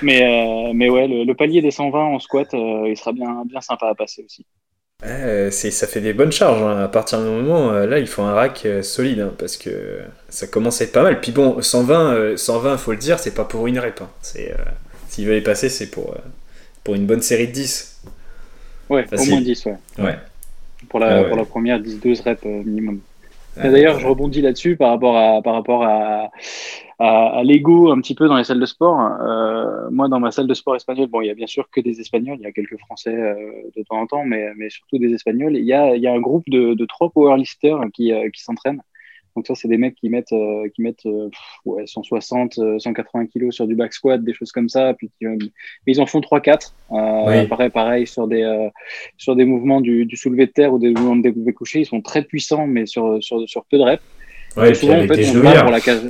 [0.00, 3.88] Mais mais ouais le, le, palier des 120 en squat il sera bien bien sympa
[3.88, 4.46] à passer aussi
[5.04, 6.60] Ouais, ça fait des bonnes charges.
[6.60, 6.82] Hein.
[6.82, 10.00] À partir d'un moment, euh, là, il faut un rack euh, solide hein, parce que
[10.28, 11.20] ça commence à être pas mal.
[11.20, 14.00] Puis bon, 120, 120 faut le dire, c'est pas pour une rep.
[14.02, 14.08] Hein.
[14.36, 14.54] Euh,
[15.08, 16.16] s'il veut les passer, c'est pour,
[16.82, 18.02] pour une bonne série de 10.
[18.90, 19.76] Ouais, au moins 10, ouais.
[19.98, 20.16] ouais.
[20.88, 21.28] Pour, la, ah ouais.
[21.28, 23.00] pour la première, 10-12 reps minimum.
[23.56, 26.30] D'ailleurs, je rebondis là-dessus par rapport à, par rapport à,
[26.98, 29.00] à, à l'ego un petit peu dans les salles de sport.
[29.00, 31.80] Euh, moi, dans ma salle de sport espagnole, bon, il y a bien sûr que
[31.80, 33.36] des Espagnols, il y a quelques Français euh,
[33.76, 35.56] de temps en temps, mais, mais surtout des Espagnols.
[35.56, 38.42] Il y a, il y a un groupe de, de trois powerlifters qui, euh, qui
[38.42, 38.82] s'entraînent.
[39.38, 41.30] Donc ça, c'est des mecs qui mettent, euh, qui mettent euh,
[41.64, 44.94] ouais, 160, 180 kilos sur du back squat, des choses comme ça.
[44.94, 45.36] Puis, euh,
[45.86, 46.72] mais ils en font 3-4.
[46.90, 47.46] Oui.
[47.46, 48.68] Pareil, pareil sur des,
[49.16, 51.80] sur des mouvements du, du soulevé de terre ou des mouvements de couché.
[51.82, 54.02] Ils sont très puissants, mais sur, sur, sur peu de reps.
[54.56, 56.00] Ouais, souvent, en fait, on bat pour la cage.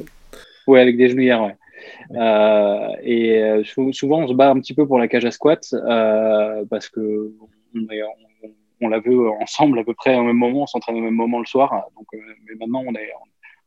[0.69, 1.57] Ouais, avec des genouillères, ouais.
[2.15, 5.63] Euh, et euh, souvent, on se bat un petit peu pour la cage à squat
[5.73, 7.33] euh, parce que
[7.75, 8.49] on, on,
[8.83, 11.39] on l'a vu ensemble à peu près au même moment, on s'entraîne au même moment
[11.39, 11.87] le soir.
[11.97, 13.11] Donc, mais maintenant, on est,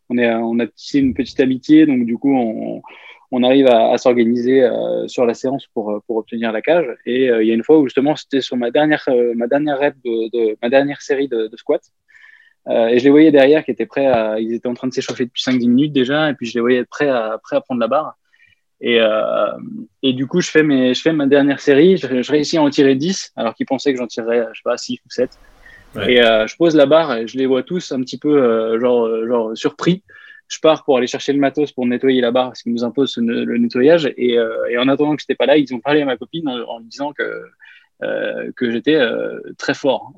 [0.10, 2.84] on est, on a tissé une petite amitié, donc du coup, on,
[3.32, 4.70] on arrive à, à s'organiser
[5.08, 6.86] sur la séance pour, pour obtenir la cage.
[7.08, 9.96] Et il y a une fois où justement, c'était sur ma dernière, ma dernière rep
[10.06, 11.90] de, de, ma dernière série de, de squats.
[12.68, 14.94] Euh, et je les voyais derrière qui étaient prêts à, ils étaient en train de
[14.94, 17.62] s'échauffer depuis 5-10 minutes déjà, et puis je les voyais être prêts à, prêts à
[17.62, 18.18] prendre la barre.
[18.82, 19.52] Et, euh,
[20.02, 22.64] et du coup, je fais, mes, je fais ma dernière série, je, je réussis à
[22.64, 25.32] en tirer 10, alors qu'ils pensaient que j'en tirerais, je sais pas, 6 ou 7.
[25.96, 26.14] Ouais.
[26.14, 28.80] Et euh, je pose la barre et je les vois tous un petit peu euh,
[28.80, 30.04] genre, genre surpris.
[30.48, 33.18] Je pars pour aller chercher le matos pour nettoyer la barre parce qu'ils nous imposent
[33.18, 34.12] le, le nettoyage.
[34.18, 36.48] Et, euh, et, en attendant que j'étais pas là, ils ont parlé à ma copine
[36.48, 37.44] en, en lui disant que,
[38.04, 39.00] euh, que j'étais
[39.58, 40.14] très fort.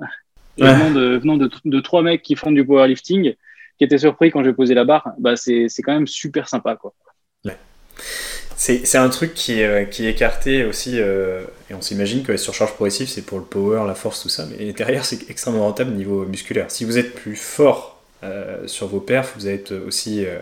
[0.58, 3.34] Et venant, de, venant de, de, trois mecs qui font du powerlifting,
[3.78, 6.76] qui étaient surpris quand j'ai posé la barre, bah c'est quand même super sympa.
[6.76, 6.94] quoi.
[7.44, 7.58] Ouais.
[8.56, 12.38] C'est un truc qui est, qui est écarté aussi, euh, et on s'imagine que la
[12.38, 15.92] surcharge progressive, c'est pour le power, la force, tout ça, mais derrière, c'est extrêmement rentable
[15.92, 16.70] au niveau musculaire.
[16.70, 20.38] Si vous êtes plus fort euh, sur vos perfs, vous être aussi euh,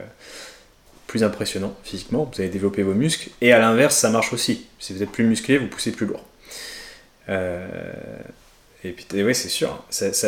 [1.07, 4.67] plus impressionnant physiquement, vous allez développer vos muscles, et à l'inverse, ça marche aussi.
[4.77, 6.23] Si vous êtes plus musclé, vous poussez plus lourd.
[8.85, 9.83] Euh, et puis, ouais, c'est sûr.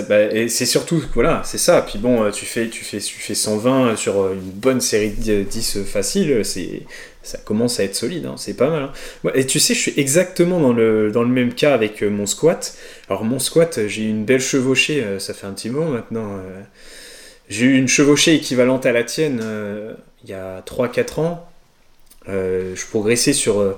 [0.09, 1.81] Bah, et c'est surtout, voilà, c'est ça.
[1.81, 5.83] Puis bon, tu fais, tu, fais, tu fais 120 sur une bonne série de 10
[5.83, 6.83] facile, c'est,
[7.23, 8.83] ça commence à être solide, hein, c'est pas mal.
[8.83, 9.31] Hein.
[9.33, 12.75] Et tu sais, je suis exactement dans le, dans le même cas avec mon squat.
[13.09, 16.39] Alors, mon squat, j'ai eu une belle chevauchée, ça fait un petit moment maintenant.
[17.49, 19.93] J'ai eu une chevauchée équivalente à la tienne euh,
[20.23, 21.47] il y a 3-4 ans.
[22.29, 23.77] Euh, je progressais sur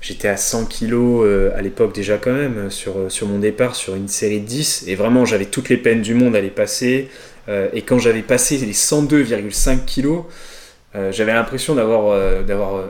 [0.00, 3.94] j'étais à 100 kg euh, à l'époque déjà quand même sur, sur mon départ sur
[3.94, 7.08] une série de 10 et vraiment j'avais toutes les peines du monde à les passer
[7.48, 10.24] euh, et quand j'avais passé les 102,5 kg
[10.94, 12.84] euh, j'avais l'impression d'avoir d'avoir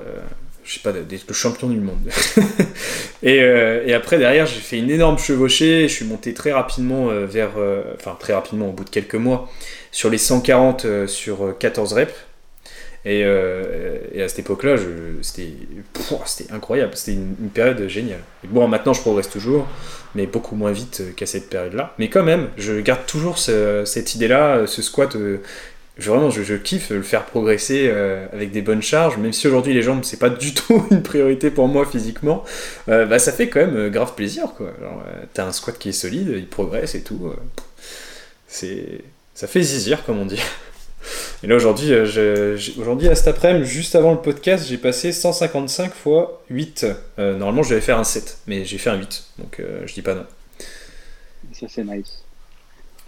[0.62, 1.98] je sais pas d'être le champion du monde.
[3.22, 7.50] Et, et, après derrière j'ai fait une énorme chevauchée je suis monté très rapidement vers
[7.96, 9.50] enfin très rapidement au bout de quelques mois
[9.92, 12.14] sur les 140 sur 14 reps
[13.04, 14.76] et, euh, et, à cette époque-là,
[15.22, 15.54] c'était
[16.50, 18.20] incroyable, c'était une, période géniale.
[18.44, 19.66] Bon, maintenant je progresse toujours,
[20.14, 21.94] mais beaucoup moins vite qu'à cette période-là.
[21.98, 25.16] Mais quand même, je garde toujours ce, cette idée-là, ce squat.
[25.16, 25.38] Euh,
[25.96, 29.72] vraiment, je, je, kiffe le faire progresser euh, avec des bonnes charges, même si aujourd'hui
[29.72, 32.44] les jambes, c'est pas du tout une priorité pour moi physiquement,
[32.88, 34.52] euh, bah, ça fait quand même grave plaisir.
[34.56, 34.72] quoi.
[35.32, 37.32] T'as un squat qui est solide, il progresse et tout.
[38.46, 39.00] c'est
[39.34, 40.42] ça fait zizir, comme on dit.
[41.42, 45.92] Et là aujourd'hui, euh, aujourd'hui à cet après-midi, juste avant le podcast, j'ai passé 155
[45.92, 46.86] fois 8.
[47.18, 49.94] Euh, normalement, je devais faire un 7, mais j'ai fait un 8, donc euh, je
[49.94, 50.24] dis pas non.
[51.54, 52.22] Ça c'est nice.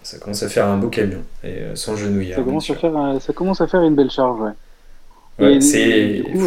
[0.02, 2.38] Ça commence à faire un beau camion, et euh, sans genouillère.
[2.38, 5.44] Ça commence, à faire, un, ça commence à faire une belle charge, ouais.
[5.46, 6.22] ouais c'est...
[6.22, 6.46] Du coup,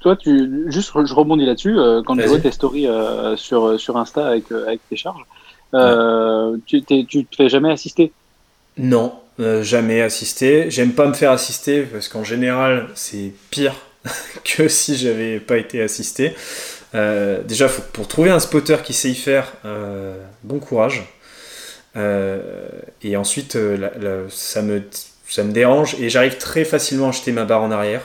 [0.00, 1.74] toi, tu, juste je rebondis là-dessus,
[2.06, 2.88] quand tu vois tes stories
[3.36, 5.24] sur, sur Insta avec, avec tes charges,
[5.72, 6.58] ouais.
[6.66, 8.12] tu, tu te fais jamais assister?
[8.76, 10.70] Non, euh, jamais assisté.
[10.70, 13.74] J'aime pas me faire assister parce qu'en général, c'est pire
[14.44, 16.34] que si j'avais pas été assisté.
[16.94, 21.04] Euh, déjà, pour trouver un spotter qui sait y faire, euh, bon courage.
[23.02, 23.58] Et ensuite,
[24.28, 24.82] ça, me,
[25.28, 28.02] ça me dérange et j'arrive très facilement à jeter ma barre en arrière.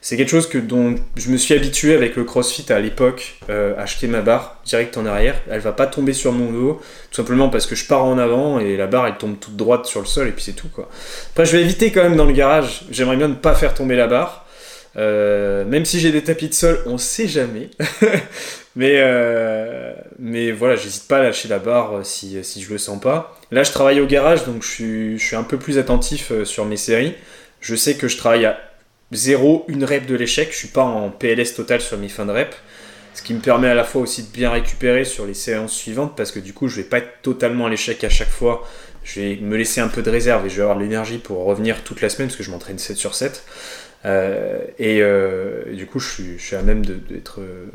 [0.00, 3.74] C'est quelque chose que, dont je me suis habitué avec le crossfit à l'époque, euh,
[3.76, 5.34] acheter ma barre direct en arrière.
[5.50, 6.80] Elle va pas tomber sur mon dos,
[7.10, 9.86] tout simplement parce que je pars en avant et la barre elle tombe toute droite
[9.86, 10.88] sur le sol et puis c'est tout quoi.
[11.30, 13.96] Après, je vais éviter quand même dans le garage, j'aimerais bien ne pas faire tomber
[13.96, 14.46] la barre.
[14.96, 17.70] Euh, même si j'ai des tapis de sol, on sait jamais.
[18.76, 23.00] mais, euh, mais voilà, j'hésite pas à lâcher la barre si, si je le sens
[23.00, 23.36] pas.
[23.50, 26.44] Là, je travaille au garage donc je suis, je suis un peu plus attentif euh,
[26.44, 27.14] sur mes séries.
[27.60, 28.58] Je sais que je travaille à
[29.12, 30.48] 0, une rep de l'échec.
[30.52, 32.54] Je suis pas en PLS total sur mes fins de rep.
[33.14, 36.14] Ce qui me permet à la fois aussi de bien récupérer sur les séances suivantes
[36.16, 38.68] parce que du coup, je vais pas être totalement à l'échec à chaque fois.
[39.04, 41.44] Je vais me laisser un peu de réserve et je vais avoir de l'énergie pour
[41.44, 43.44] revenir toute la semaine parce que je m'entraîne 7 sur 7.
[44.04, 47.66] Euh, et, euh, du coup, je suis, à même d'être euh,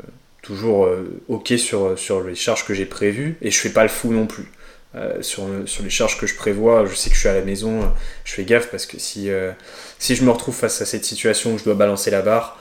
[0.42, 0.88] toujours
[1.28, 4.26] OK sur, sur les charges que j'ai prévues et je fais pas le fou non
[4.26, 4.46] plus.
[4.94, 7.40] Euh, sur, sur, les charges que je prévois, je sais que je suis à la
[7.40, 7.90] maison,
[8.24, 9.52] je fais gaffe parce que si, euh,
[9.98, 12.58] si je me retrouve face à cette situation où je dois balancer la barre,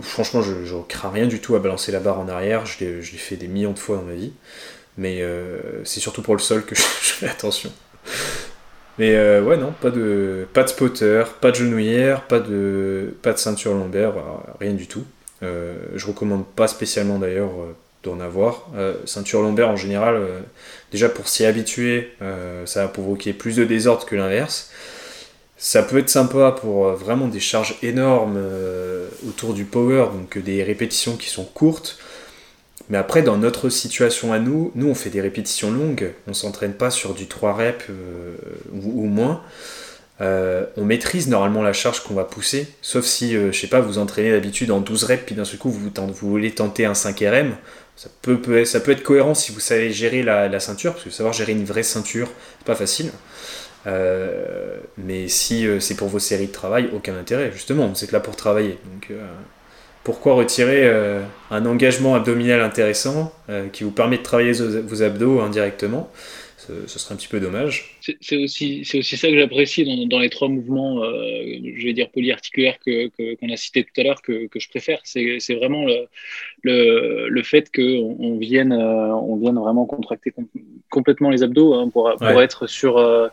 [0.00, 3.02] franchement, je ne crains rien du tout à balancer la barre en arrière, je l'ai
[3.02, 4.32] fait des millions de fois dans ma vie,
[4.96, 7.70] mais euh, c'est surtout pour le sol que je, je fais attention.
[8.98, 13.38] Mais ouais, non, pas de, pas de spotter, pas de genouillère, pas de, pas de
[13.38, 14.14] ceinture lombaire,
[14.60, 15.04] rien du tout.
[15.42, 17.50] je recommande pas spécialement d'ailleurs
[18.04, 18.68] d'en avoir.
[18.76, 20.40] Euh, ceinture lombaire en général, euh,
[20.92, 24.70] déjà pour s'y habituer, euh, ça va provoquer plus de désordre que l'inverse.
[25.56, 28.38] Ça peut être sympa pour vraiment des charges énormes
[29.26, 31.98] autour du power, donc des répétitions qui sont courtes.
[32.90, 36.74] Mais après, dans notre situation à nous, nous on fait des répétitions longues, on s'entraîne
[36.74, 37.86] pas sur du 3 reps
[38.72, 39.42] ou, moins.
[40.20, 43.98] On maîtrise normalement la charge qu'on va pousser, sauf si, euh, je sais pas, vous
[43.98, 47.56] entraînez d'habitude en 12 reps, puis d'un seul coup vous, voulez tenter un 5 RM.
[47.96, 51.64] Ça peut, être cohérent si vous savez gérer la, ceinture, parce que savoir gérer une
[51.64, 52.28] vraie ceinture,
[52.58, 53.10] c'est pas facile.
[53.86, 58.20] Euh, mais si c'est pour vos séries de travail, aucun intérêt, justement, vous êtes là
[58.20, 58.78] pour travailler.
[58.92, 59.16] Donc
[60.02, 60.92] pourquoi retirer
[61.50, 63.32] un engagement abdominal intéressant
[63.72, 66.10] qui vous permet de travailler vos abdos indirectement
[66.86, 67.96] ce, serait un petit peu dommage.
[68.20, 71.42] C'est aussi, aussi ça que j'apprécie dans, dans, les trois mouvements, euh,
[71.76, 74.68] je vais dire polyarticulaires qu'on que, qu'on a cités tout à l'heure, que, que, je
[74.68, 75.00] préfère.
[75.04, 76.06] C'est vraiment le,
[76.62, 80.32] le, le fait qu'on on vienne, euh, on vienne vraiment contracter
[80.90, 83.28] complètement les abdos hein, pour, pour être sur, euh,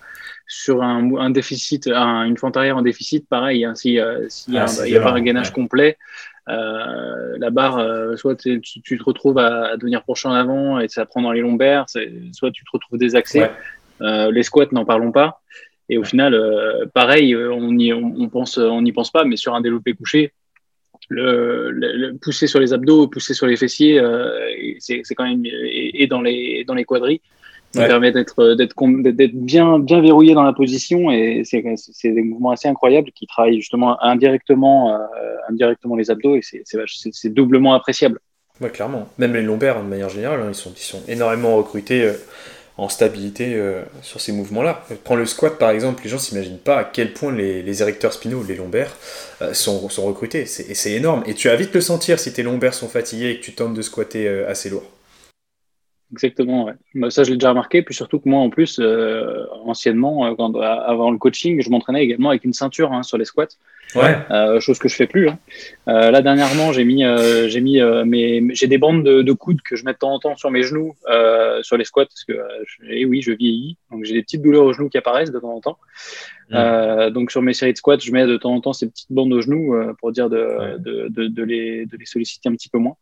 [0.47, 3.63] sur un, un déficit, une fente arrière en déficit, pareil.
[3.63, 5.97] Hein, S'il si ah, n'y a, a, pas un gainage complet,
[6.52, 11.06] euh, la barre, euh, soit tu, te retrouves à, devenir penché en avant et ça
[11.06, 13.45] prend dans les lombaires, soit tu te retrouves désaxé.
[14.02, 15.41] Euh, les squats, n'en parlons pas.
[15.89, 16.38] Et au final,
[16.93, 20.34] pareil, on n'y on, pense, on pense pas, mais sur un développé couché,
[21.10, 24.02] le, pousser sur les abdos, pousser sur les fessiers,
[24.80, 27.22] c'est quand même et, dans les dans les quadris,
[27.74, 32.67] ça permet d'être d'être bien bien verrouillé dans la position et c'est des mouvements assez
[32.67, 34.97] incroyables qui travaillent justement indirectement euh,
[35.49, 38.19] indirectement les abdos et c'est doublement appréciable.
[38.59, 39.07] Ouais, clairement.
[39.17, 42.13] Même les lombaires de manière générale, hein, ils sont ils sont énormément recrutés euh,
[42.78, 44.84] en stabilité euh, sur ces mouvements-là.
[45.03, 48.13] Prends le squat par exemple, les gens s'imaginent pas à quel point les, les érecteurs
[48.13, 48.95] spinaux, les lombaires,
[49.53, 50.45] sont, sont recrutés.
[50.45, 51.24] C'est énorme.
[51.26, 53.74] Et tu vas vite le sentir si tes lombaires sont fatigués et que tu tentes
[53.74, 54.84] de squatter assez lourd.
[56.14, 56.74] Exactement, ouais.
[56.93, 57.82] Bah, ça, je l'ai déjà remarqué.
[57.82, 62.03] Puis surtout que moi, en plus, euh, anciennement, euh, quand, avant le coaching, je m'entraînais
[62.03, 63.47] également avec une ceinture hein, sur les squats.
[63.95, 64.18] Ouais.
[64.30, 65.30] Euh, chose que je fais plus.
[65.30, 65.39] Hein.
[65.88, 69.62] Euh, là, dernièrement, j'ai mis, euh, j'ai mis mes, j'ai des bandes de, de, coude
[69.62, 70.95] que je mets de temps en temps sur mes genoux,
[71.62, 72.34] sur les squats, parce que,
[72.89, 73.78] eh oui, je vieillis.
[73.89, 75.78] Donc, j'ai des petites douleurs aux genoux qui apparaissent de temps en temps.
[76.49, 77.12] Mmh.
[77.12, 79.32] donc, sur mes séries de squats, je mets de temps en temps ces petites bandes
[79.32, 82.80] aux genoux pour dire de, de, de, de, les, de les solliciter un petit peu
[82.80, 82.95] moins.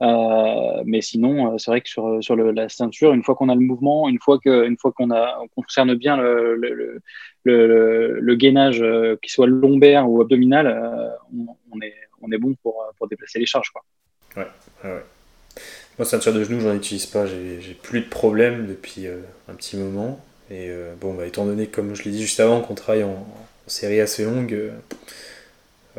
[0.00, 3.48] Euh, mais sinon, euh, c'est vrai que sur, sur le, la ceinture, une fois qu'on
[3.48, 7.00] a le mouvement, une fois que, une qu'on a, concerne bien le,
[7.44, 12.84] le, gainage, euh, qu'il soit lombaire ou abdominal, on, on, est, on est bon pour,
[12.96, 13.70] pour déplacer les charges.
[13.70, 13.82] Quoi.
[14.36, 14.48] Ouais,
[14.84, 15.02] ouais.
[15.98, 17.26] Moi, ceinture de genou, j'en utilise pas.
[17.26, 20.24] J'ai plus de problème depuis un petit moment.
[20.48, 23.68] Et bon, bah, étant donné, comme je l'ai dit juste avant, qu'on travaille en, en
[23.68, 24.70] série assez longue,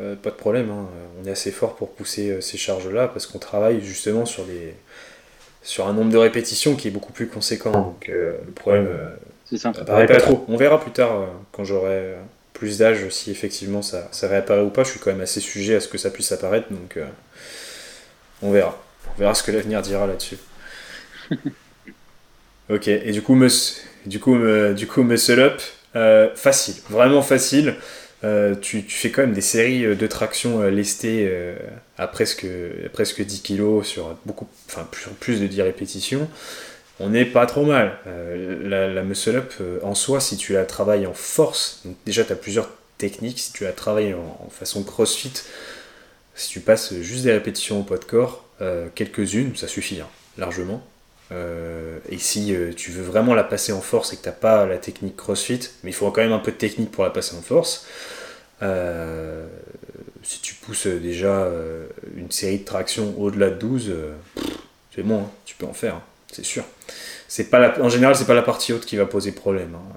[0.00, 0.88] euh, pas de problème, hein.
[1.20, 4.74] on est assez fort pour pousser euh, ces charges-là parce qu'on travaille justement sur, les,
[5.62, 7.72] sur un nombre de répétitions qui est beaucoup plus conséquent.
[7.72, 8.88] Donc euh, le problème
[9.54, 9.70] ça.
[9.70, 10.44] apparaît pas trop.
[10.48, 12.14] On verra plus tard quand j'aurai
[12.54, 14.84] plus d'âge si effectivement ça, ça réapparaît ou pas.
[14.84, 16.98] Je suis quand même assez sujet à ce que ça puisse apparaître, donc
[18.42, 18.80] on verra.
[19.16, 20.38] On verra ce que l'avenir dira là-dessus.
[22.70, 23.38] ok, et du coup,
[24.06, 24.38] du coup,
[24.74, 25.40] du coup Muscle
[25.94, 27.76] Up, facile, vraiment facile.
[28.22, 31.30] Euh, tu, fais quand même des séries euh, de traction euh, lestées
[31.96, 32.46] à presque,
[32.92, 34.46] presque 10 kg sur, beaucoup,
[35.20, 36.28] plus, de 10 répétitions.
[36.98, 37.98] On n'est pas trop mal.
[38.62, 42.68] la, muscle up en soi, si tu la travailles en force, déjà tu as plusieurs
[42.98, 45.32] techniques, si tu la travailles en, façon crossfit,
[46.34, 48.44] si tu passes juste des répétitions au poids de corps,
[48.94, 50.86] quelques-unes, ça suffit hein, largement.
[51.30, 54.78] Et si tu veux vraiment la passer en force et que tu n'as pas la
[54.78, 57.42] technique CrossFit, mais il faut quand même un peu de technique pour la passer en
[57.42, 57.86] force,
[58.62, 59.46] euh,
[60.22, 64.12] si tu pousses déjà euh, une série de tractions au-delà de 12, euh,
[64.94, 66.64] c'est bon, hein, tu peux en faire, hein, c'est sûr.
[67.26, 69.74] C'est pas la, en général, c'est pas la partie haute qui va poser problème.
[69.74, 69.96] Hein.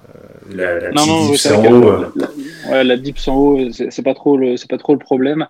[0.50, 2.12] La, la non, non, en haut.
[2.16, 2.28] La,
[2.70, 5.46] la, dips en haut, c'est pas trop le, c'est pas trop le problème.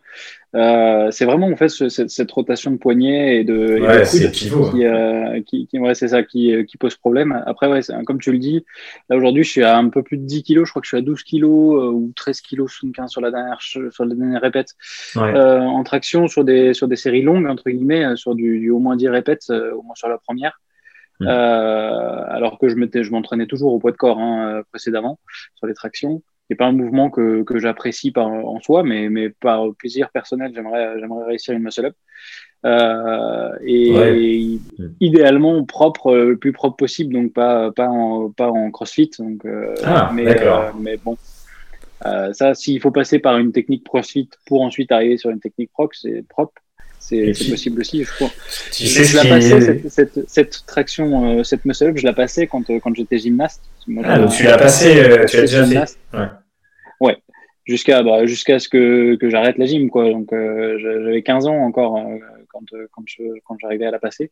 [0.54, 4.28] Euh, c'est vraiment en fait cette, cette, rotation de poignet et de, ouais, et de
[4.28, 7.42] qui, euh, qui, qui ouais, c'est ça qui, qui, pose problème.
[7.46, 8.64] Après, ouais, comme tu le dis,
[9.08, 10.66] là aujourd'hui, je suis à un peu plus de 10 kilos.
[10.66, 13.20] Je crois que je suis à 12 kilos euh, ou 13 kilos sous 15 sur
[13.20, 14.74] la dernière sur la dernière répète
[15.16, 18.70] euh, en traction sur des sur des séries longues entre guillemets, euh, sur du, du
[18.70, 20.60] au moins 10 répètes, au moins sur la première.
[21.20, 21.28] Mmh.
[21.28, 25.20] alors que je m'étais, je m'entraînais toujours au poids de corps hein, précédemment
[25.54, 29.74] sur les tractions n'est pas un mouvement que, que j'apprécie en soi, mais, mais par
[29.76, 31.94] plaisir personnel, j'aimerais, j'aimerais réussir une muscle-up.
[32.64, 34.58] Euh, et
[34.98, 39.10] idéalement propre, le plus propre possible, donc pas, pas, en, pas en crossfit.
[39.18, 41.18] Donc, euh, ah, mais, euh, mais bon,
[42.06, 45.72] euh, ça, s'il faut passer par une technique crossfit pour ensuite arriver sur une technique
[45.72, 46.62] proc, c'est propre.
[47.06, 48.30] C'est possible aussi, je crois.
[48.72, 52.46] Tu sais je la passais, cette, cette, cette, traction, euh, cette muscle-up, je la passais
[52.46, 53.60] quand, quand j'étais gymnaste.
[53.86, 54.94] Moi, ah, donc tu l'as passé,
[55.28, 55.96] tu as déjà fait.
[56.14, 56.26] Ouais.
[57.00, 57.18] Ouais,
[57.64, 60.10] jusqu'à bah, jusqu'à ce que, que j'arrête la gym quoi.
[60.10, 63.98] Donc euh, j'avais 15 ans encore euh, quand euh, quand je quand j'arrivais à la
[63.98, 64.30] passer.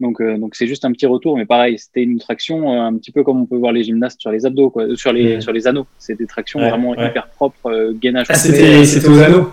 [0.00, 3.22] Donc donc c'est juste un petit retour mais pareil c'était une traction un petit peu
[3.22, 4.96] comme on peut voir les gymnastes sur les abdos quoi.
[4.96, 5.86] Sur les sur les anneaux.
[5.98, 9.52] C'est des tractions vraiment hyper propres gainage ah, c'était c'était aux anneaux?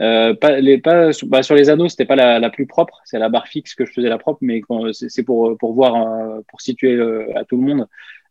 [0.00, 3.18] Euh, pas, les, pas, bah, sur les anneaux, c'était pas la, la, plus propre, c'est
[3.18, 4.62] la barre fixe que je faisais la propre, mais
[4.92, 7.00] c'est pour, pour voir, pour situer
[7.34, 7.86] à tout le monde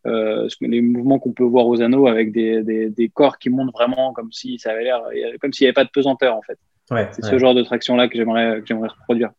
[0.06, 3.72] euh, les mouvements qu'on peut voir aux anneaux avec des, des, des, corps qui montent
[3.72, 5.00] vraiment comme si ça avait l'air,
[5.40, 6.58] comme s'il n'y avait pas de pesanteur en fait.
[6.90, 9.30] Ouais, c'est ce genre de traction là que j'aimerais, reproduire.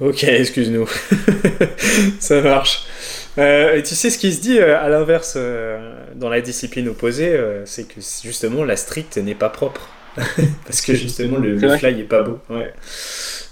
[0.00, 0.88] Ok, excuse-nous.
[2.18, 2.84] ça marche.
[3.38, 6.88] Euh, et tu sais ce qui se dit euh, à l'inverse euh, dans la discipline
[6.88, 9.88] opposée, euh, c'est que justement la street n'est pas propre.
[10.66, 12.38] Parce que justement le, le fly est pas beau.
[12.50, 12.72] Ouais.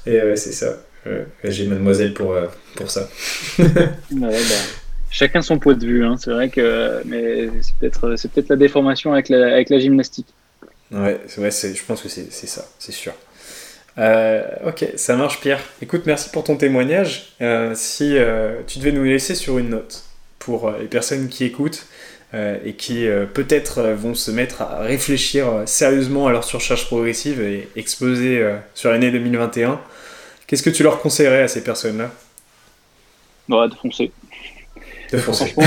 [0.06, 0.76] Et c'est ça.
[1.44, 2.36] J'ai mademoiselle pour,
[2.76, 3.08] pour ça.
[3.58, 3.68] ouais,
[4.10, 4.30] bah,
[5.10, 6.16] Chacun son point de vue, hein.
[6.18, 10.28] c'est vrai que mais c'est peut-être c'est peut-être la déformation avec la, avec la gymnastique.
[10.92, 13.12] Ouais, ouais je pense que c'est ça, c'est sûr.
[13.98, 15.60] Euh, ok, ça marche Pierre.
[15.82, 17.34] Écoute, merci pour ton témoignage.
[17.40, 20.04] Euh, si euh, tu devais nous laisser sur une note
[20.38, 21.86] pour les personnes qui écoutent
[22.32, 28.40] et qui peut-être vont se mettre à réfléchir sérieusement à leur surcharge progressive et exploser
[28.74, 29.80] sur l'année 2021,
[30.46, 32.10] qu'est-ce que tu leur conseillerais à ces personnes-là?
[33.48, 34.12] Bah, De foncer.
[35.18, 35.64] Franchement,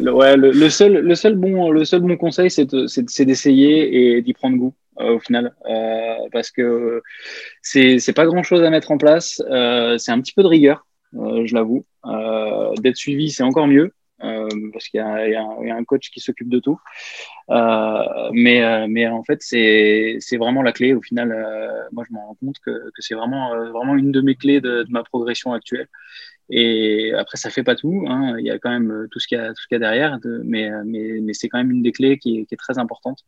[0.00, 4.32] le, ouais, le, seul, le, seul bon, le seul bon conseil, c'est d'essayer et d'y
[4.32, 7.02] prendre goût euh, au final, euh, parce que
[7.62, 9.42] c'est pas grand chose à mettre en place.
[9.48, 11.84] Euh, c'est un petit peu de rigueur, je l'avoue.
[12.82, 13.92] D'être suivi, c'est encore mieux.
[14.72, 16.78] Parce qu'il y, a un coach qui s'occupe de tout.
[17.48, 20.94] mais, mais en fait, c'est vraiment la clé.
[20.94, 21.28] Au final,
[21.92, 23.54] moi, je me rends compte que, c'est vraiment,
[23.96, 25.88] une de mes clés de, ma progression actuelle.
[26.50, 28.06] Et après, ça fait pas tout.
[28.08, 28.36] Hein.
[28.38, 31.32] Il y a quand même euh, tout ce qu'il y a, derrière, de, mais, euh,
[31.32, 33.18] c'est quand même une des clés qui est, très importante.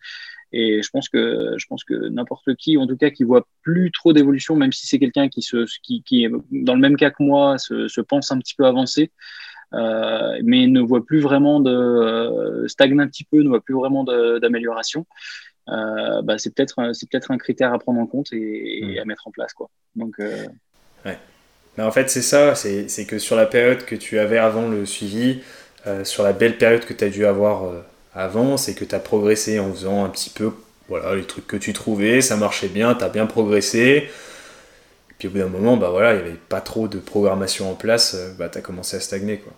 [0.52, 4.72] Et je pense que n'importe qui, en tout cas, qui voit plus trop d'évolution, même
[4.72, 8.38] si c'est quelqu'un qui est dans le même cas que moi, se, se pense un
[8.38, 9.06] petit peu avancé, euh,
[9.72, 14.04] mais ne voit plus vraiment de euh, stagne un petit peu, ne voit plus vraiment
[14.04, 15.06] d'amélioration.
[15.68, 18.98] Euh, bah, c'est peut-être c'est peut-être un critère à prendre en compte et, et mmh.
[18.98, 19.68] à mettre en place quoi.
[19.94, 21.18] Donc ouais.
[21.76, 24.86] Mais en fait, c'est ça, c'est que sur la période que tu avais avant le
[24.86, 25.40] suivi,
[25.86, 27.80] euh, sur la belle période que tu as dû avoir euh,
[28.12, 30.52] avant, c'est que tu as progressé en faisant un petit peu
[30.88, 34.10] voilà, les trucs que tu trouvais, ça marchait bien, tu as bien progressé.
[35.20, 37.74] Puis au bout d'un moment, bah voilà, il n'y avait pas trop de programmation en
[37.74, 39.36] place, euh, bah, tu as commencé à stagner.
[39.36, 39.52] Quoi.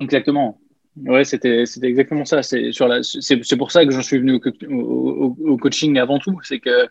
[0.00, 0.58] Exactement.
[1.04, 2.42] Ouais, c'était exactement ça.
[2.42, 6.40] C'est pour ça que j'en suis venu au, coaching avant tout.
[6.42, 6.88] C'est que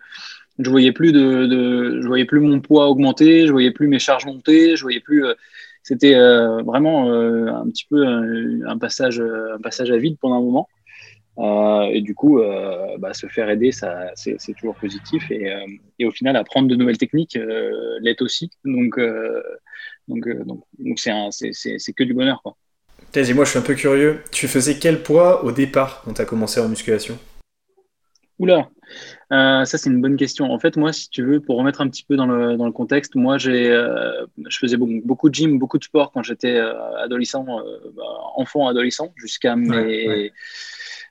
[0.60, 4.28] je voyais plus de, je voyais plus mon poids augmenter, je voyais plus mes charges
[4.28, 5.26] monter, je voyais plus.
[5.26, 5.34] Euh,
[5.82, 10.70] c'était euh, vraiment un petit peu un, passage, un passage à vide pendant un moment.
[11.40, 12.42] Et du coup,
[13.00, 15.30] bah, se faire aider, ça, c'est toujours positif.
[15.32, 15.54] Et,
[16.00, 17.38] et, au final, apprendre de nouvelles techniques
[18.02, 18.50] l'est aussi.
[18.66, 19.00] Donc,
[20.08, 22.56] donc, donc, donc c'est que du bonheur, quoi.
[23.34, 24.22] moi, je suis un peu curieux.
[24.32, 27.18] Tu faisais quel poids au départ quand tu as commencé en musculation?
[28.40, 28.70] Oula,
[29.32, 30.52] euh, ça c'est une bonne question.
[30.52, 32.72] En fait, moi, si tu veux, pour remettre un petit peu dans le, dans le
[32.72, 36.56] contexte, moi, j'ai, euh, je faisais beaucoup, beaucoup, de gym, beaucoup de sport quand j'étais
[36.56, 38.04] euh, adolescent, bah,
[38.36, 40.34] enfant, adolescent, jusqu'à mes ouais,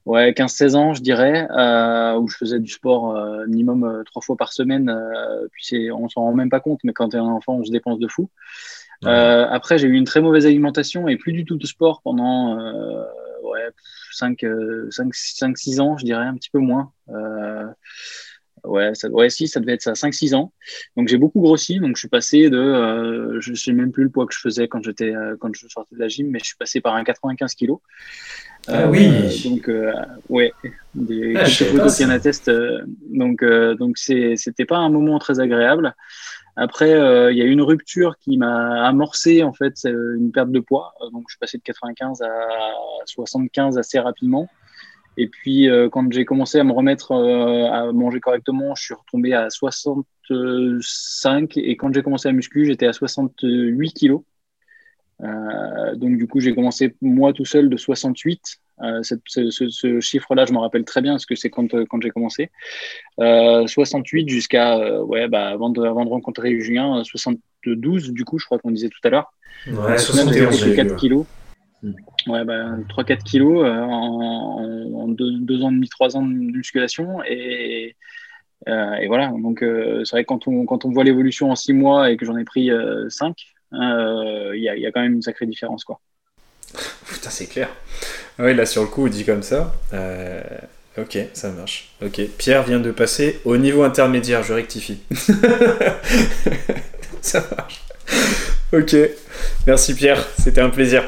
[0.06, 1.48] 15-16 ans, je dirais,
[2.18, 3.14] où je faisais du sport
[3.48, 4.94] minimum trois fois par semaine.
[5.52, 7.64] puis c'est, on s'en rend même pas compte, mais quand tu es un enfant, on
[7.64, 8.30] se dépense de fou.
[9.02, 12.56] après, j'ai eu une très mauvaise alimentation et plus du tout de sport pendant
[13.42, 13.68] ouais,
[14.12, 14.44] 5,
[14.90, 16.92] 5, 5, 6 ans, je dirais, un petit peu moins.
[18.66, 20.52] Euh, ouais, ça, ouais, si, ça devait être ça, 5-6 ans.
[20.96, 24.10] Donc j'ai beaucoup grossi, donc je suis passé de, euh, je sais même plus le
[24.10, 26.46] poids que je faisais quand j'étais, euh, quand je sortais de la gym, mais je
[26.46, 27.72] suis passé par un 95 kg.
[28.68, 29.08] Ah oui.
[29.44, 29.70] donc
[30.28, 30.52] ouais,
[30.94, 32.50] des ah, photos qui en attestent.
[33.12, 33.44] donc
[33.78, 35.94] donc c'était pas un moment très agréable.
[36.56, 40.50] Après, euh, il y a eu une rupture qui m'a amorcé en fait une perte
[40.50, 40.94] de poids.
[41.02, 42.30] Euh, donc, je suis passé de 95 à
[43.04, 44.48] 75 assez rapidement.
[45.16, 49.32] Et puis, euh, quand j'ai commencé à me remettre à manger correctement, je suis retombé
[49.32, 51.56] à 65.
[51.56, 54.22] Et quand j'ai commencé à muscu, j'étais à 68 kilos.
[55.20, 60.58] donc, du coup, j'ai commencé moi tout seul de 68 euh, ce, chiffre-là, je me
[60.58, 62.50] rappelle très bien parce que c'est quand, quand j'ai commencé.
[63.18, 68.38] 68 euh, jusqu'à, euh, ouais, bah, avant, de, avant de rencontrer Julien, 72, du coup,
[68.38, 69.32] je crois qu'on disait tout à l'heure.
[69.66, 71.26] Ouais, 71, 4 kilos.
[71.86, 72.30] Hmm.
[72.30, 77.22] Ouais, bah, 3-4 kilos en, 2 ans et demi, 3 ans de musculation.
[77.24, 77.94] Et,
[78.66, 82.10] et voilà, donc c'est vrai que quand on, quand on voit l'évolution en 6 mois
[82.10, 82.70] et que j'en ai pris
[83.08, 83.36] 5,
[83.72, 83.78] il
[84.60, 85.84] y, a, y, a, quand même une sacrée différence.
[85.84, 86.00] Quoi.
[87.06, 87.68] Putain, c'est clair.
[88.38, 89.74] Oui, là sur le coup, il dit comme ça.
[89.94, 90.42] Euh,
[90.98, 91.90] ok, ça marche.
[92.04, 95.00] Ok, Pierre vient de passer au niveau intermédiaire, je rectifie.
[97.22, 97.82] ça marche.
[98.72, 98.96] Ok,
[99.66, 101.04] merci Pierre, c'était un plaisir.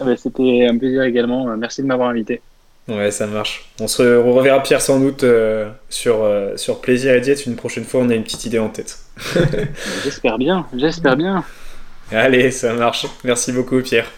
[0.00, 2.40] Ah bah, c'était un plaisir également, merci de m'avoir invité.
[2.88, 3.68] Ouais, ça marche.
[3.80, 7.84] On se reverra Pierre sans doute euh, sur, euh, sur Plaisir et Diète une prochaine
[7.84, 8.98] fois, on a une petite idée en tête.
[10.04, 11.44] j'espère bien, j'espère bien.
[12.10, 13.06] Allez, ça marche.
[13.24, 14.10] Merci beaucoup Pierre.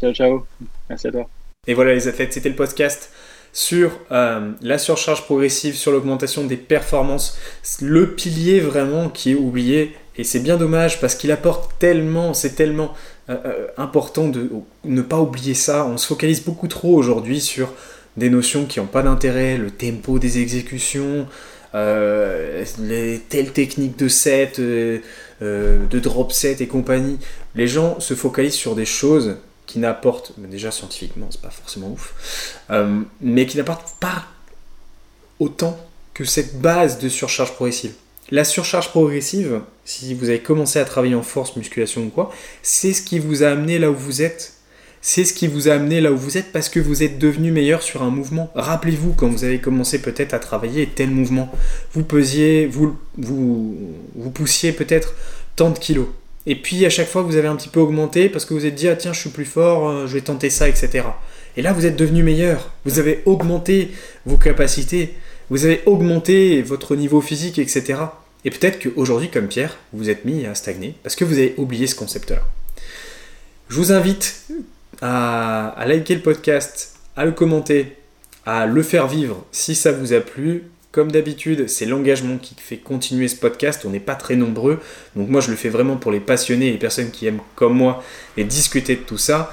[0.00, 0.46] Ciao, ciao.
[0.88, 1.28] Merci à toi.
[1.66, 3.10] Et voilà les athlètes, c'était le podcast
[3.52, 7.38] sur euh, la surcharge progressive, sur l'augmentation des performances,
[7.82, 9.96] le pilier vraiment qui est oublié.
[10.16, 12.94] Et c'est bien dommage parce qu'il apporte tellement, c'est tellement
[13.28, 14.50] euh, euh, important de
[14.84, 15.84] ne pas oublier ça.
[15.84, 17.72] On se focalise beaucoup trop aujourd'hui sur
[18.16, 21.26] des notions qui n'ont pas d'intérêt, le tempo des exécutions,
[21.74, 25.02] euh, les telles techniques de set, de
[25.98, 27.18] drop set et compagnie.
[27.54, 32.62] Les gens se focalisent sur des choses qui n'apportent, déjà scientifiquement, c'est pas forcément ouf,
[33.20, 34.24] mais qui n'apportent pas
[35.40, 35.76] autant
[36.14, 37.92] que cette base de surcharge progressive.
[38.30, 42.92] La surcharge progressive, si vous avez commencé à travailler en force, musculation ou quoi, c'est
[42.92, 44.54] ce qui vous a amené là où vous êtes.
[45.00, 47.52] C'est ce qui vous a amené là où vous êtes parce que vous êtes devenu
[47.52, 48.50] meilleur sur un mouvement.
[48.56, 51.52] Rappelez-vous quand vous avez commencé peut-être à travailler tel mouvement,
[51.92, 53.78] vous pesiez, vous, vous,
[54.16, 55.14] vous poussiez peut-être
[55.54, 56.08] tant de kilos.
[56.46, 58.74] Et puis à chaque fois vous avez un petit peu augmenté parce que vous êtes
[58.74, 61.04] dit ah tiens je suis plus fort, euh, je vais tenter ça, etc.
[61.56, 62.72] Et là vous êtes devenu meilleur.
[62.84, 63.92] Vous avez augmenté
[64.24, 65.14] vos capacités
[65.50, 68.00] vous avez augmenté votre niveau physique, etc.
[68.44, 71.86] Et peut-être qu'aujourd'hui, comme Pierre, vous êtes mis à stagner parce que vous avez oublié
[71.86, 72.42] ce concept-là.
[73.68, 74.46] Je vous invite
[75.02, 77.96] à, liker le podcast, à le commenter,
[78.44, 80.64] à le faire vivre si ça vous a plu.
[80.92, 83.84] Comme d'habitude, c'est l'engagement qui fait continuer ce podcast.
[83.84, 84.80] On n'est pas très nombreux.
[85.14, 88.02] Donc moi, je le fais vraiment pour les passionnés les personnes qui aiment comme moi
[88.36, 89.52] et discuter de tout ça.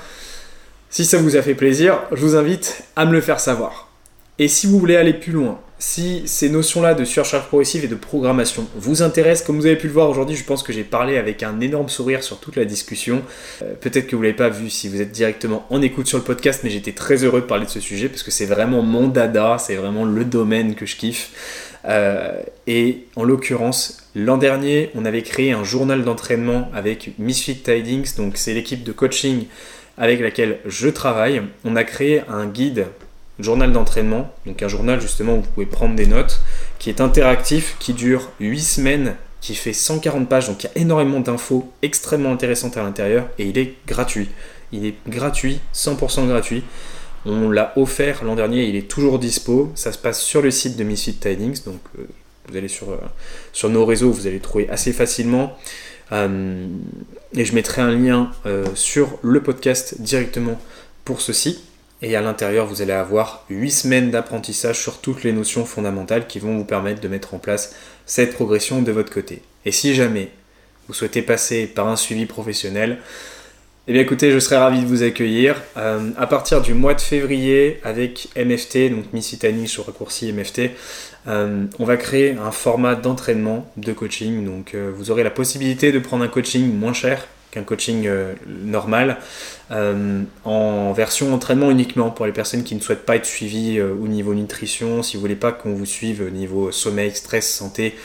[0.90, 3.90] Si ça vous a fait plaisir, je vous invite à me le faire savoir.
[4.40, 7.96] Et si vous voulez aller plus loin, si ces notions-là de surcharge progressive et de
[7.96, 11.18] programmation vous intéressent, comme vous avez pu le voir aujourd'hui, je pense que j'ai parlé
[11.18, 13.22] avec un énorme sourire sur toute la discussion.
[13.62, 16.18] Euh, peut-être que vous ne l'avez pas vu si vous êtes directement en écoute sur
[16.18, 18.82] le podcast, mais j'étais très heureux de parler de ce sujet parce que c'est vraiment
[18.82, 21.76] mon dada, c'est vraiment le domaine que je kiffe.
[21.84, 28.16] Euh, et en l'occurrence, l'an dernier, on avait créé un journal d'entraînement avec Misfit Tidings,
[28.16, 29.48] donc c'est l'équipe de coaching
[29.98, 31.42] avec laquelle je travaille.
[31.66, 32.86] On a créé un guide
[33.44, 36.42] journal d'entraînement, donc un journal justement où vous pouvez prendre des notes,
[36.80, 40.82] qui est interactif, qui dure 8 semaines, qui fait 140 pages, donc il y a
[40.82, 44.30] énormément d'infos extrêmement intéressantes à l'intérieur, et il est gratuit.
[44.72, 46.64] Il est gratuit, 100% gratuit.
[47.26, 49.72] On l'a offert l'an dernier, il est toujours dispo.
[49.76, 52.08] Ça se passe sur le site de Misfit Tidings, donc euh,
[52.48, 52.98] vous allez sur, euh,
[53.52, 55.58] sur nos réseaux, vous allez le trouver assez facilement.
[56.12, 56.68] Euh,
[57.34, 58.32] et je mettrai un lien
[58.76, 60.60] sur le podcast directement
[61.06, 61.64] pour ceci.
[62.04, 66.38] Et à l'intérieur, vous allez avoir 8 semaines d'apprentissage sur toutes les notions fondamentales qui
[66.38, 67.76] vont vous permettre de mettre en place
[68.06, 69.42] cette progression de votre côté.
[69.66, 70.30] Et si jamais
[70.88, 73.00] vous souhaitez passer par un suivi professionnel,
[73.88, 75.62] eh bien écoutez, je serais ravi de vous accueillir.
[75.78, 80.72] Euh, à partir du mois de février, avec MFT, donc Missitani sur raccourci MFT,
[81.28, 84.46] euh, on va créer un format d'entraînement de coaching.
[84.46, 88.34] Donc euh, vous aurez la possibilité de prendre un coaching moins cher qu'un coaching euh,
[88.48, 89.18] normal,
[89.72, 93.94] euh, en version entraînement uniquement pour les personnes qui ne souhaitent pas être suivies euh,
[93.94, 97.96] au niveau nutrition, si vous voulez pas qu'on vous suive au niveau sommeil, stress, santé,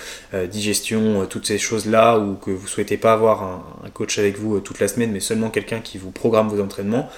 [0.51, 4.80] digestion, toutes ces choses-là, ou que vous souhaitez pas avoir un, coach avec vous toute
[4.80, 7.09] la semaine, mais seulement quelqu'un qui vous programme vos entraînements.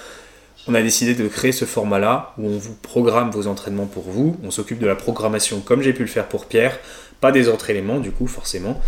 [0.67, 4.37] On a décidé de créer ce format-là où on vous programme vos entraînements pour vous.
[4.43, 6.79] On s'occupe de la programmation comme j'ai pu le faire pour Pierre,
[7.19, 8.79] pas des autres éléments du coup forcément,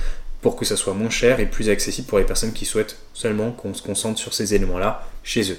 [0.44, 3.52] pour que ça soit moins cher et plus accessible pour les personnes qui souhaitent seulement
[3.52, 5.58] qu'on se concentre sur ces éléments-là chez eux.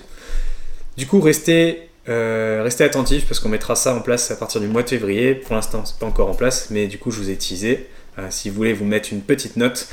[0.96, 4.68] Du coup, restez, euh, restez attentifs parce qu'on mettra ça en place à partir du
[4.68, 5.34] mois de février.
[5.34, 7.88] Pour l'instant, c'est pas encore en place, mais du coup, je vous ai teasé.
[8.18, 9.88] Euh, si vous voulez vous mettre une petite note,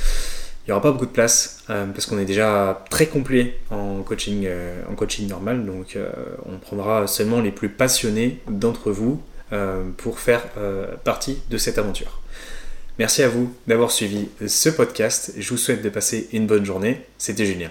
[0.64, 4.02] il n'y aura pas beaucoup de place euh, parce qu'on est déjà très complet en
[4.02, 4.46] coaching,
[4.88, 5.66] en coaching normal.
[5.66, 5.98] Donc,
[6.46, 9.20] on prendra seulement les plus passionnés d'entre vous
[9.96, 10.42] pour faire
[11.04, 12.21] partie de cette aventure.
[12.98, 15.32] Merci à vous d'avoir suivi ce podcast.
[15.38, 17.02] Je vous souhaite de passer une bonne journée.
[17.18, 17.70] C'était Julien.